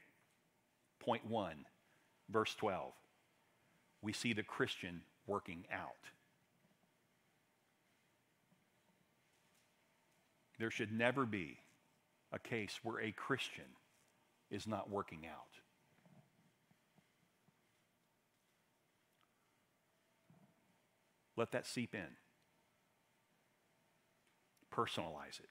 [1.00, 1.64] point one,
[2.28, 2.92] verse 12.
[4.02, 5.88] We see the Christian working out.
[10.58, 11.58] There should never be
[12.30, 13.64] a case where a Christian
[14.50, 15.61] is not working out.
[21.36, 22.16] Let that seep in.
[24.74, 25.48] Personalize it.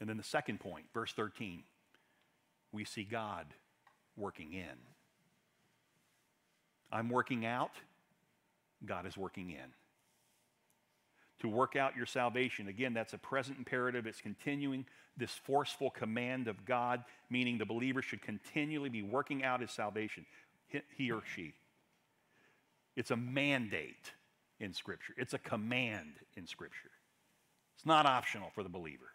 [0.00, 1.62] And then the second point, verse 13,
[2.72, 3.46] we see God
[4.16, 4.76] working in.
[6.92, 7.72] I'm working out,
[8.84, 9.72] God is working in.
[11.40, 14.06] To work out your salvation, again, that's a present imperative.
[14.06, 14.86] It's continuing
[15.16, 20.24] this forceful command of God, meaning the believer should continually be working out his salvation,
[20.96, 21.54] he or she.
[22.96, 24.12] It's a mandate
[24.58, 26.90] in Scripture, it's a command in Scripture.
[27.76, 29.12] It's not optional for the believer.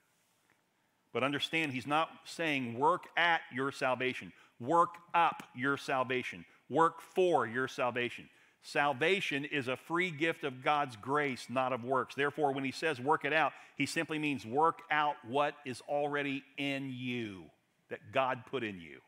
[1.14, 7.46] But understand, he's not saying work at your salvation, work up your salvation, work for
[7.48, 8.30] your salvation.
[8.64, 12.14] Salvation is a free gift of God's grace, not of works.
[12.14, 16.44] Therefore, when he says work it out, he simply means work out what is already
[16.58, 17.46] in you,
[17.90, 19.00] that God put in you.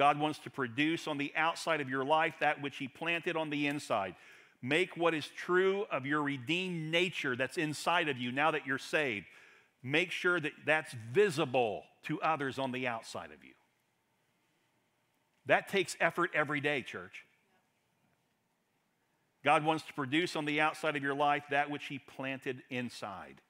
[0.00, 3.50] God wants to produce on the outside of your life that which he planted on
[3.50, 4.14] the inside.
[4.62, 8.78] Make what is true of your redeemed nature that's inside of you now that you're
[8.78, 9.26] saved.
[9.82, 13.52] Make sure that that's visible to others on the outside of you.
[15.44, 17.26] That takes effort every day, church.
[19.44, 23.42] God wants to produce on the outside of your life that which He planted inside.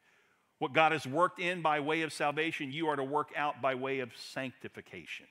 [0.59, 3.77] What God has worked in by way of salvation, you are to work out by
[3.77, 5.27] way of sanctification.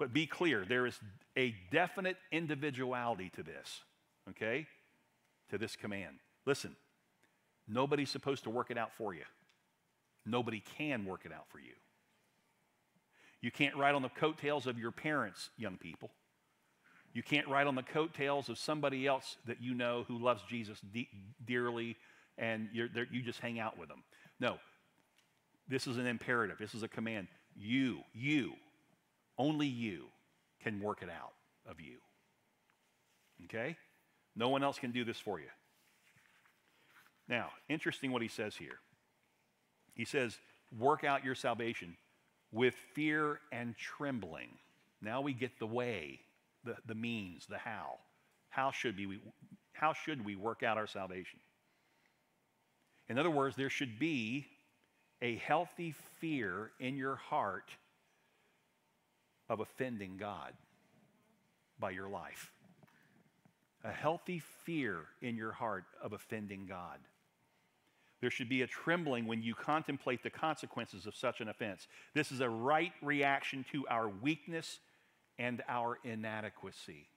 [0.00, 0.98] But be clear, there is
[1.36, 3.82] a definite individuality to this,
[4.30, 4.66] okay?
[5.50, 6.16] To this command.
[6.46, 6.74] Listen,
[7.68, 9.24] nobody's supposed to work it out for you,
[10.24, 11.74] nobody can work it out for you.
[13.42, 16.10] You can't ride on the coattails of your parents, young people.
[17.12, 20.78] You can't ride on the coattails of somebody else that you know who loves Jesus
[20.80, 21.08] de-
[21.44, 21.96] dearly
[22.38, 24.02] and you just hang out with them.
[24.38, 24.56] No,
[25.68, 26.56] this is an imperative.
[26.58, 27.28] This is a command.
[27.54, 28.54] You, you,
[29.40, 30.04] only you
[30.62, 31.32] can work it out
[31.68, 31.96] of you.
[33.44, 33.74] Okay?
[34.36, 35.46] No one else can do this for you.
[37.26, 38.78] Now, interesting what he says here.
[39.94, 40.38] He says,
[40.78, 41.96] work out your salvation
[42.52, 44.50] with fear and trembling.
[45.00, 46.20] Now we get the way
[46.64, 47.98] the, the means, the how.
[48.50, 49.20] How should, we,
[49.72, 51.38] how should we work out our salvation?
[53.08, 54.46] In other words, there should be
[55.22, 57.70] a healthy fear in your heart
[59.50, 60.52] of offending God
[61.78, 62.52] by your life.
[63.82, 67.00] A healthy fear in your heart of offending God.
[68.20, 71.88] There should be a trembling when you contemplate the consequences of such an offense.
[72.14, 74.78] This is a right reaction to our weakness
[75.38, 77.08] and our inadequacy.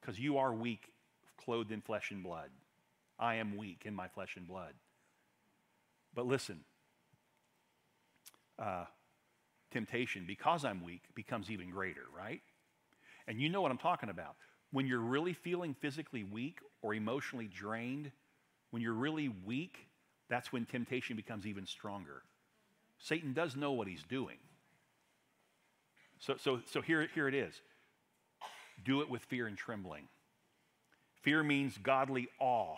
[0.00, 0.88] Because you are weak,
[1.36, 2.50] clothed in flesh and blood.
[3.18, 4.72] I am weak in my flesh and blood.
[6.14, 6.60] But listen,
[8.58, 8.86] uh,
[9.72, 12.40] temptation, because I'm weak, becomes even greater, right?
[13.26, 14.36] And you know what I'm talking about.
[14.70, 18.10] When you're really feeling physically weak or emotionally drained,
[18.70, 19.76] when you're really weak,
[20.28, 22.22] that's when temptation becomes even stronger.
[22.98, 24.36] Satan does know what he's doing.
[26.20, 27.54] So, so, so here, here it is
[28.84, 30.08] do it with fear and trembling.
[31.22, 32.76] Fear means godly awe.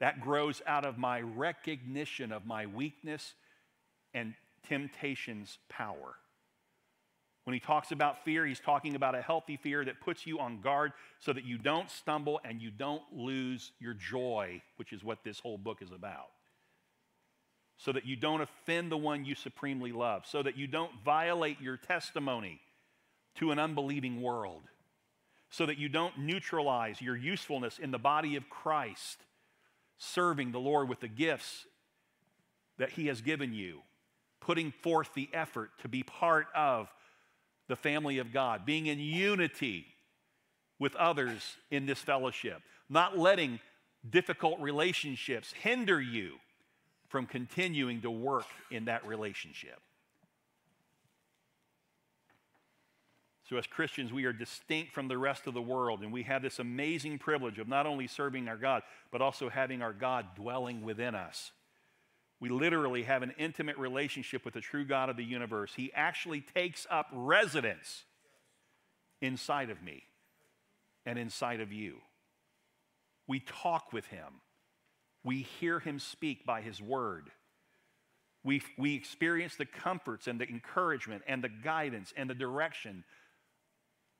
[0.00, 3.34] That grows out of my recognition of my weakness
[4.12, 4.34] and
[4.68, 6.16] temptation's power.
[7.44, 10.60] When he talks about fear, he's talking about a healthy fear that puts you on
[10.60, 15.24] guard so that you don't stumble and you don't lose your joy, which is what
[15.24, 16.28] this whole book is about.
[17.78, 21.60] So that you don't offend the one you supremely love, so that you don't violate
[21.60, 22.60] your testimony
[23.36, 24.62] to an unbelieving world,
[25.50, 29.18] so that you don't neutralize your usefulness in the body of Christ,
[29.98, 31.66] serving the Lord with the gifts
[32.78, 33.80] that He has given you,
[34.42, 36.92] putting forth the effort to be part of
[37.68, 39.86] the family of God, being in unity
[40.78, 43.60] with others in this fellowship, not letting
[44.08, 46.32] difficult relationships hinder you
[47.08, 49.80] from continuing to work in that relationship.
[53.48, 56.42] So, as Christians, we are distinct from the rest of the world, and we have
[56.42, 60.82] this amazing privilege of not only serving our God, but also having our God dwelling
[60.82, 61.52] within us.
[62.42, 65.72] We literally have an intimate relationship with the true God of the universe.
[65.76, 68.02] He actually takes up residence
[69.20, 70.02] inside of me
[71.06, 71.98] and inside of you.
[73.26, 74.40] We talk with Him.
[75.24, 77.30] We hear him speak by his word.
[78.44, 83.04] We, we experience the comforts and the encouragement and the guidance and the direction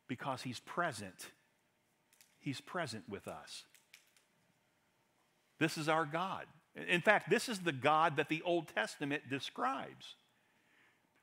[0.08, 1.32] because he's present.
[2.38, 3.64] He's present with us.
[5.58, 6.46] This is our God.
[6.74, 10.16] In fact, this is the God that the Old Testament describes.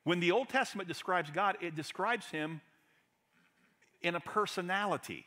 [0.04, 2.60] When the Old Testament describes God, it describes him
[4.00, 5.26] in a personality.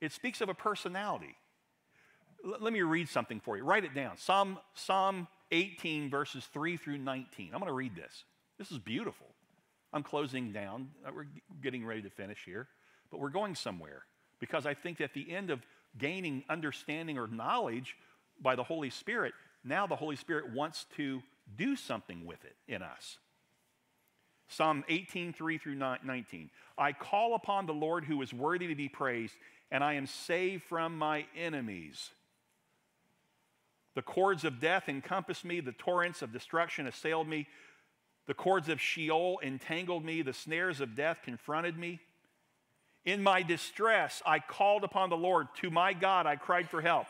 [0.00, 1.36] It speaks of a personality
[2.46, 3.64] let me read something for you.
[3.64, 4.16] Write it down.
[4.16, 7.50] Psalm, Psalm 18, verses 3 through 19.
[7.52, 8.24] I'm going to read this.
[8.58, 9.26] This is beautiful.
[9.92, 10.90] I'm closing down.
[11.06, 11.26] Uh, we're
[11.62, 12.68] getting ready to finish here,
[13.10, 14.02] but we're going somewhere
[14.40, 15.60] because I think at the end of
[15.98, 17.96] gaining understanding or knowledge
[18.42, 19.34] by the Holy Spirit,
[19.64, 21.22] now the Holy Spirit wants to
[21.56, 23.18] do something with it in us.
[24.48, 26.50] Psalm 18, 3 through 19.
[26.78, 29.34] I call upon the Lord who is worthy to be praised,
[29.70, 32.10] and I am saved from my enemies.
[33.94, 37.48] The cords of death encompassed me, the torrents of destruction assailed me.
[38.26, 42.00] The cords of Sheol entangled me, the snares of death confronted me.
[43.04, 45.46] In my distress, I called upon the Lord.
[45.62, 47.06] To my God, I cried for help.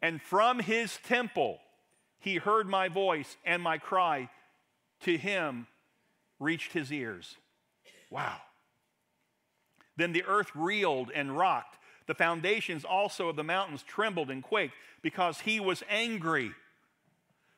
[0.00, 1.58] And from his temple,
[2.20, 4.28] he heard my voice, and my cry
[5.02, 5.66] to him
[6.38, 7.36] reached his ears.
[8.10, 8.38] Wow.
[9.96, 11.76] Then the earth reeled and rocked.
[12.06, 16.52] The foundations also of the mountains trembled and quaked because he was angry.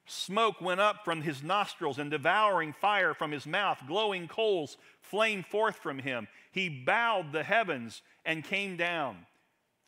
[0.06, 3.80] Smoke went up from his nostrils and devouring fire from his mouth.
[3.86, 6.26] Glowing coals flamed forth from him.
[6.50, 9.26] He bowed the heavens and came down.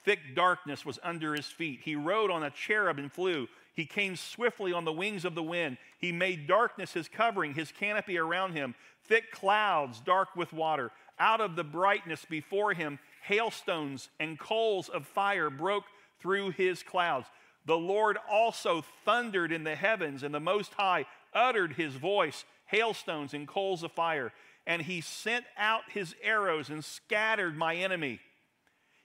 [0.04, 1.80] Thick darkness was under his feet.
[1.82, 3.48] He rode on a cherub and flew.
[3.74, 5.78] He came swiftly on the wings of the wind.
[5.98, 8.74] He made darkness his covering, his canopy around him,
[9.04, 10.90] thick clouds dark with water.
[11.18, 15.84] Out of the brightness before him, hailstones and coals of fire broke
[16.20, 17.28] through his clouds.
[17.64, 23.34] The Lord also thundered in the heavens, and the Most High uttered his voice, hailstones
[23.34, 24.32] and coals of fire.
[24.66, 28.20] And he sent out his arrows and scattered my enemy.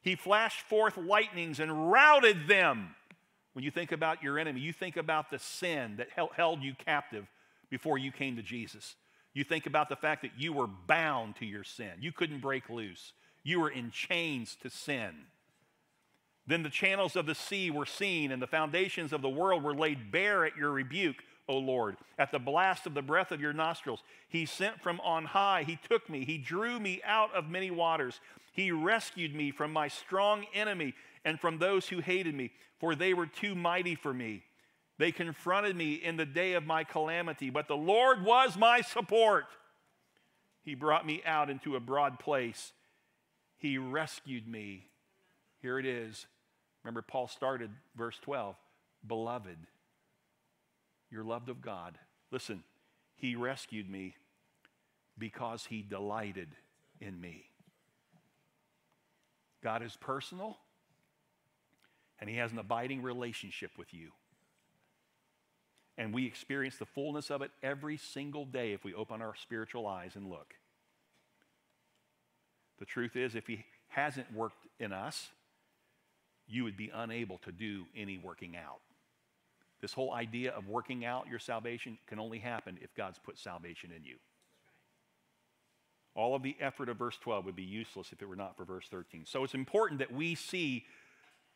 [0.08, 2.96] He flashed forth lightnings and routed them.
[3.52, 7.28] When you think about your enemy, you think about the sin that held you captive
[7.70, 8.96] before you came to Jesus.
[9.34, 11.92] You think about the fact that you were bound to your sin.
[12.00, 13.12] You couldn't break loose.
[13.44, 15.12] You were in chains to sin.
[16.48, 19.76] Then the channels of the sea were seen, and the foundations of the world were
[19.76, 21.18] laid bare at your rebuke,
[21.50, 24.04] O Lord, at the blast of the breath of your nostrils.
[24.30, 28.22] He sent from on high, He took me, He drew me out of many waters.
[28.58, 33.14] He rescued me from my strong enemy and from those who hated me, for they
[33.14, 34.44] were too mighty for me.
[34.98, 39.46] They confronted me in the day of my calamity, but the Lord was my support.
[40.64, 42.74] He brought me out into a broad place.
[43.58, 44.88] He rescued me.
[45.62, 46.26] Here it is.
[46.84, 48.56] Remember, Paul started verse 12
[49.06, 49.58] Beloved,
[51.12, 52.00] you're loved of God.
[52.32, 52.64] Listen,
[53.18, 54.16] He rescued me
[55.16, 56.50] because He delighted
[57.00, 57.52] in me.
[59.64, 60.58] God is personal,
[62.20, 64.12] and He has an abiding relationship with you.
[65.98, 69.88] And we experience the fullness of it every single day if we open our spiritual
[69.88, 70.54] eyes and look.
[72.80, 75.30] The truth is, if He hasn't worked in us,
[76.48, 78.80] you would be unable to do any working out.
[79.82, 83.92] This whole idea of working out your salvation can only happen if God's put salvation
[83.96, 84.16] in you.
[86.18, 88.66] All of the effort of verse 12 would be useless if it were not for
[88.66, 89.26] verse 13.
[89.28, 90.84] So it's important that we see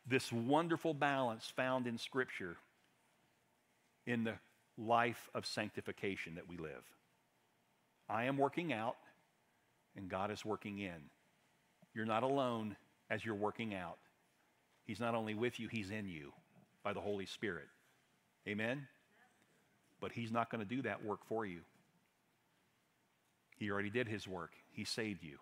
[0.07, 2.57] this wonderful balance found in Scripture
[4.05, 4.36] in the
[4.78, 6.84] life of sanctification that we live.
[8.07, 8.97] I am working out,
[9.97, 11.09] and God is working in.
[11.95, 12.76] You're not alone
[13.09, 13.97] as you're working out.
[14.86, 16.34] He's not only with you, He's in you
[16.84, 17.68] by the Holy Spirit.
[18.47, 18.88] Amen?
[19.99, 21.62] But He's not going to do that work for you.
[23.62, 25.38] He already did His work, He saved you.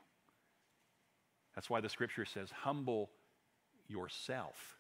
[1.56, 3.10] That's why the scripture says, humble
[3.88, 4.78] yourself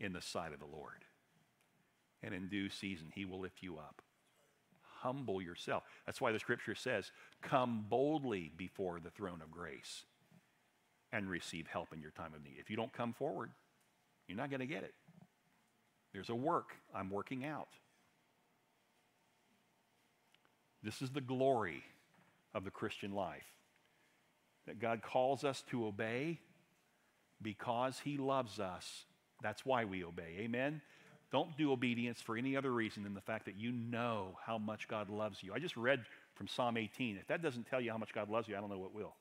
[0.00, 1.04] in the sight of the Lord.
[2.22, 4.00] And in due season, He will lift you up.
[5.02, 5.82] Humble yourself.
[6.06, 10.04] That's why the scripture says, come boldly before the throne of grace
[11.12, 12.56] and receive help in your time of need.
[12.58, 13.50] If you don't come forward,
[14.26, 14.94] you're not going to get it.
[16.14, 17.68] There's a work I'm working out.
[20.82, 21.84] This is the glory
[22.54, 23.46] of the Christian life
[24.66, 26.40] that God calls us to obey
[27.40, 29.04] because He loves us.
[29.42, 30.36] That's why we obey.
[30.40, 30.82] Amen?
[31.30, 34.88] Don't do obedience for any other reason than the fact that you know how much
[34.88, 35.52] God loves you.
[35.52, 37.18] I just read from Psalm 18.
[37.18, 39.14] If that doesn't tell you how much God loves you, I don't know what will.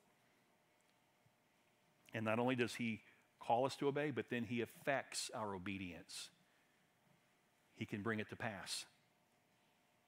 [2.14, 3.02] And not only does He
[3.40, 6.30] call us to obey, but then He affects our obedience.
[7.76, 8.86] He can bring it to pass.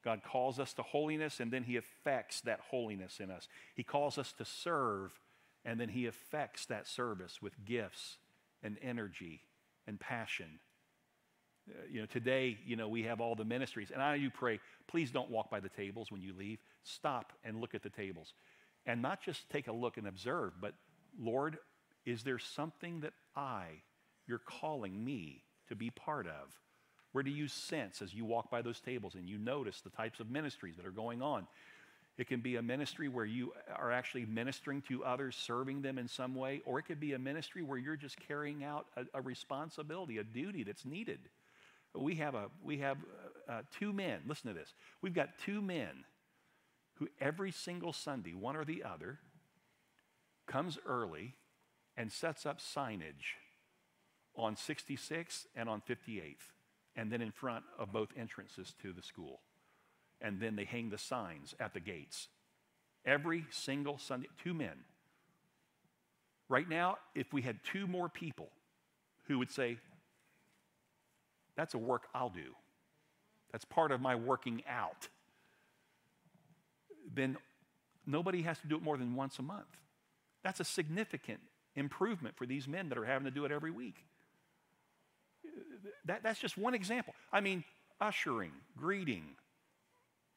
[0.04, 3.48] God calls us to holiness, and then He affects that holiness in us.
[3.76, 5.12] He calls us to serve,
[5.66, 8.18] and then He affects that service with gifts
[8.64, 9.42] and energy
[9.88, 10.60] and passion.
[11.70, 14.60] Uh, you know, today, you know, we have all the ministries, and I do pray,
[14.88, 16.60] please don't walk by the tables when you leave.
[16.84, 18.34] Stop and look at the tables.
[18.86, 20.74] And not just take a look and observe, but
[21.20, 21.58] Lord,
[22.06, 23.66] is there something that I,
[24.26, 26.58] you're calling me to be part of
[27.12, 30.20] Where do you sense as you walk by those tables and you notice the types
[30.20, 31.48] of ministries that are going on?
[32.18, 36.08] It can be a ministry where you are actually ministering to others, serving them in
[36.08, 39.22] some way, or it could be a ministry where you're just carrying out a, a
[39.22, 41.20] responsibility, a duty that's needed.
[41.96, 42.98] We have, a, we have
[43.48, 44.74] uh, uh, two men, listen to this.
[45.02, 46.04] We've got two men
[46.96, 49.20] who every single Sunday, one or the other,
[50.46, 51.36] comes early
[51.96, 53.36] and sets up signage
[54.36, 56.36] on 66 and on 58th,
[57.00, 59.40] and then in front of both entrances to the school
[60.22, 62.28] and then they hang the signs at the gates.
[63.06, 64.84] Every single Sunday, two men.
[66.50, 68.50] Right now, if we had two more people
[69.28, 69.78] who would say,
[71.56, 72.54] That's a work I'll do,
[73.54, 75.08] that's part of my working out,
[77.14, 77.38] then
[78.06, 79.78] nobody has to do it more than once a month.
[80.44, 81.40] That's a significant
[81.76, 84.04] improvement for these men that are having to do it every week.
[86.06, 87.14] That, that's just one example.
[87.32, 87.64] I mean,
[88.02, 89.24] ushering, greeting,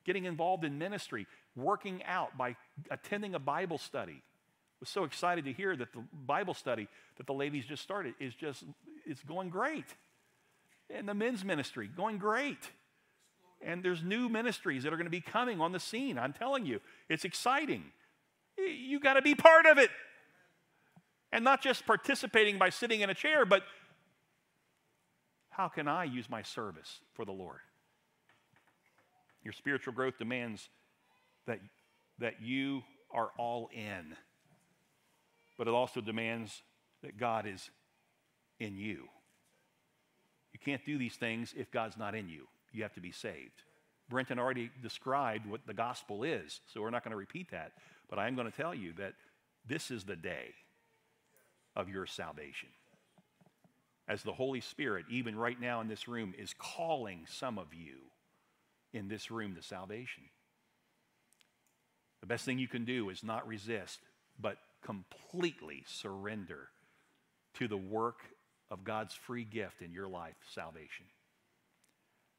[0.05, 1.27] getting involved in ministry,
[1.57, 2.57] working out by
[2.91, 4.23] attending a Bible study.
[4.23, 8.15] I was so excited to hear that the Bible study that the ladies just started
[8.19, 8.65] is just
[9.07, 9.87] it's going great.
[10.91, 12.71] And the men's ministry going great.
[13.65, 16.19] And there's new ministries that are going to be coming on the scene.
[16.19, 17.85] I'm telling you, it's exciting.
[18.59, 19.91] You got to be part of it.
[21.33, 23.63] And not just participating by sitting in a chair, but
[25.53, 27.61] how can I use my service for the Lord?
[29.45, 30.69] Your spiritual growth demands
[31.47, 31.61] that,
[32.19, 32.83] that you
[33.13, 34.17] are all in,
[35.59, 36.63] but it also demands
[37.03, 37.71] that God is
[38.59, 39.09] in you.
[40.53, 42.47] You can't do these things if God's not in you.
[42.73, 43.63] You have to be saved.
[44.09, 47.73] Brenton already described what the gospel is, so we're not going to repeat that.
[48.09, 49.15] But I am going to tell you that
[49.67, 50.55] this is the day
[51.77, 52.69] of your salvation.
[54.09, 57.97] As the Holy Spirit, even right now in this room, is calling some of you
[58.93, 60.25] in this room to salvation.
[62.21, 64.01] The best thing you can do is not resist,
[64.41, 66.69] but completely surrender
[67.55, 68.19] to the work
[68.71, 71.07] of God's free gift in your life, salvation.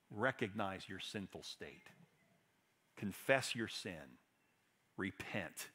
[0.09, 1.87] Recognize your sinful state.
[2.97, 4.17] Confess your sin.
[4.97, 5.69] Repent.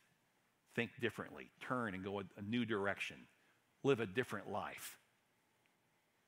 [0.74, 1.50] Think differently.
[1.60, 3.16] Turn and go a, new direction.
[3.82, 4.96] Live a different life.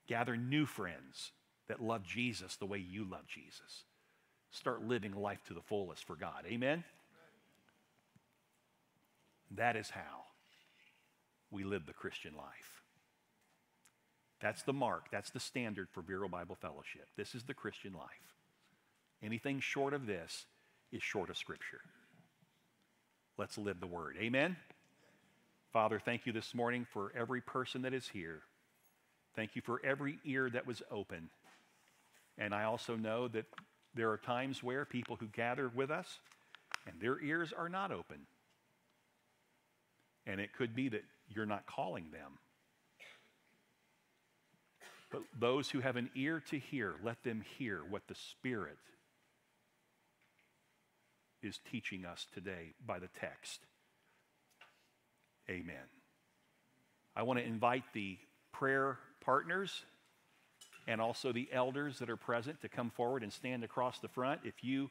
[0.07, 1.31] Gather new friends
[1.67, 3.85] that love Jesus the way you love Jesus
[4.51, 6.43] start living life to the fullest for God.
[6.45, 6.83] Amen?
[9.55, 10.25] That is how
[11.49, 12.83] we live the Christian life.
[14.39, 17.07] That's the mark, that's the standard for Vero Bible Fellowship.
[17.15, 18.07] This is the Christian life.
[19.23, 20.45] Anything short of this
[20.91, 21.81] is short of Scripture.
[23.37, 24.17] Let's live the Word.
[24.19, 24.55] Amen?
[25.71, 28.41] Father, thank you this morning for every person that is here.
[29.35, 31.29] Thank you for every ear that was open.
[32.37, 33.45] And I also know that
[33.93, 36.19] there are times where people who gather with us
[36.87, 38.17] and their ears are not open.
[40.25, 42.37] And it could be that you're not calling them.
[45.11, 48.77] But those who have an ear to hear, let them hear what the Spirit
[51.43, 53.61] is teaching us today by the text.
[55.49, 55.75] Amen.
[57.15, 58.17] I want to invite the
[58.53, 59.85] prayer partners
[60.87, 64.41] and also the elders that are present to come forward and stand across the front.
[64.43, 64.89] If you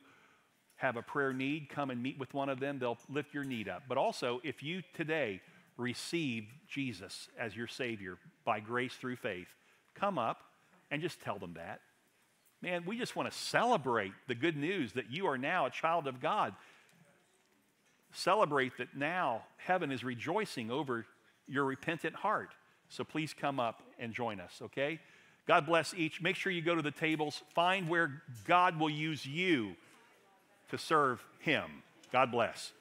[0.76, 2.78] have a prayer need, come and meet with one of them.
[2.78, 3.82] They'll lift your need up.
[3.88, 5.40] But also, if you today
[5.76, 9.48] receive Jesus as your Savior by grace through faith,
[9.94, 10.38] come up
[10.90, 11.80] and just tell them that.
[12.62, 16.06] Man, we just want to celebrate the good news that you are now a child
[16.06, 16.54] of God.
[18.12, 21.06] Celebrate that now heaven is rejoicing over
[21.46, 22.50] your repentant heart.
[22.88, 24.98] So please come up and join us, okay?
[25.46, 26.20] God bless each.
[26.20, 27.42] Make sure you go to the tables.
[27.54, 29.74] Find where God will use you
[30.70, 31.64] to serve Him.
[32.12, 32.72] God bless.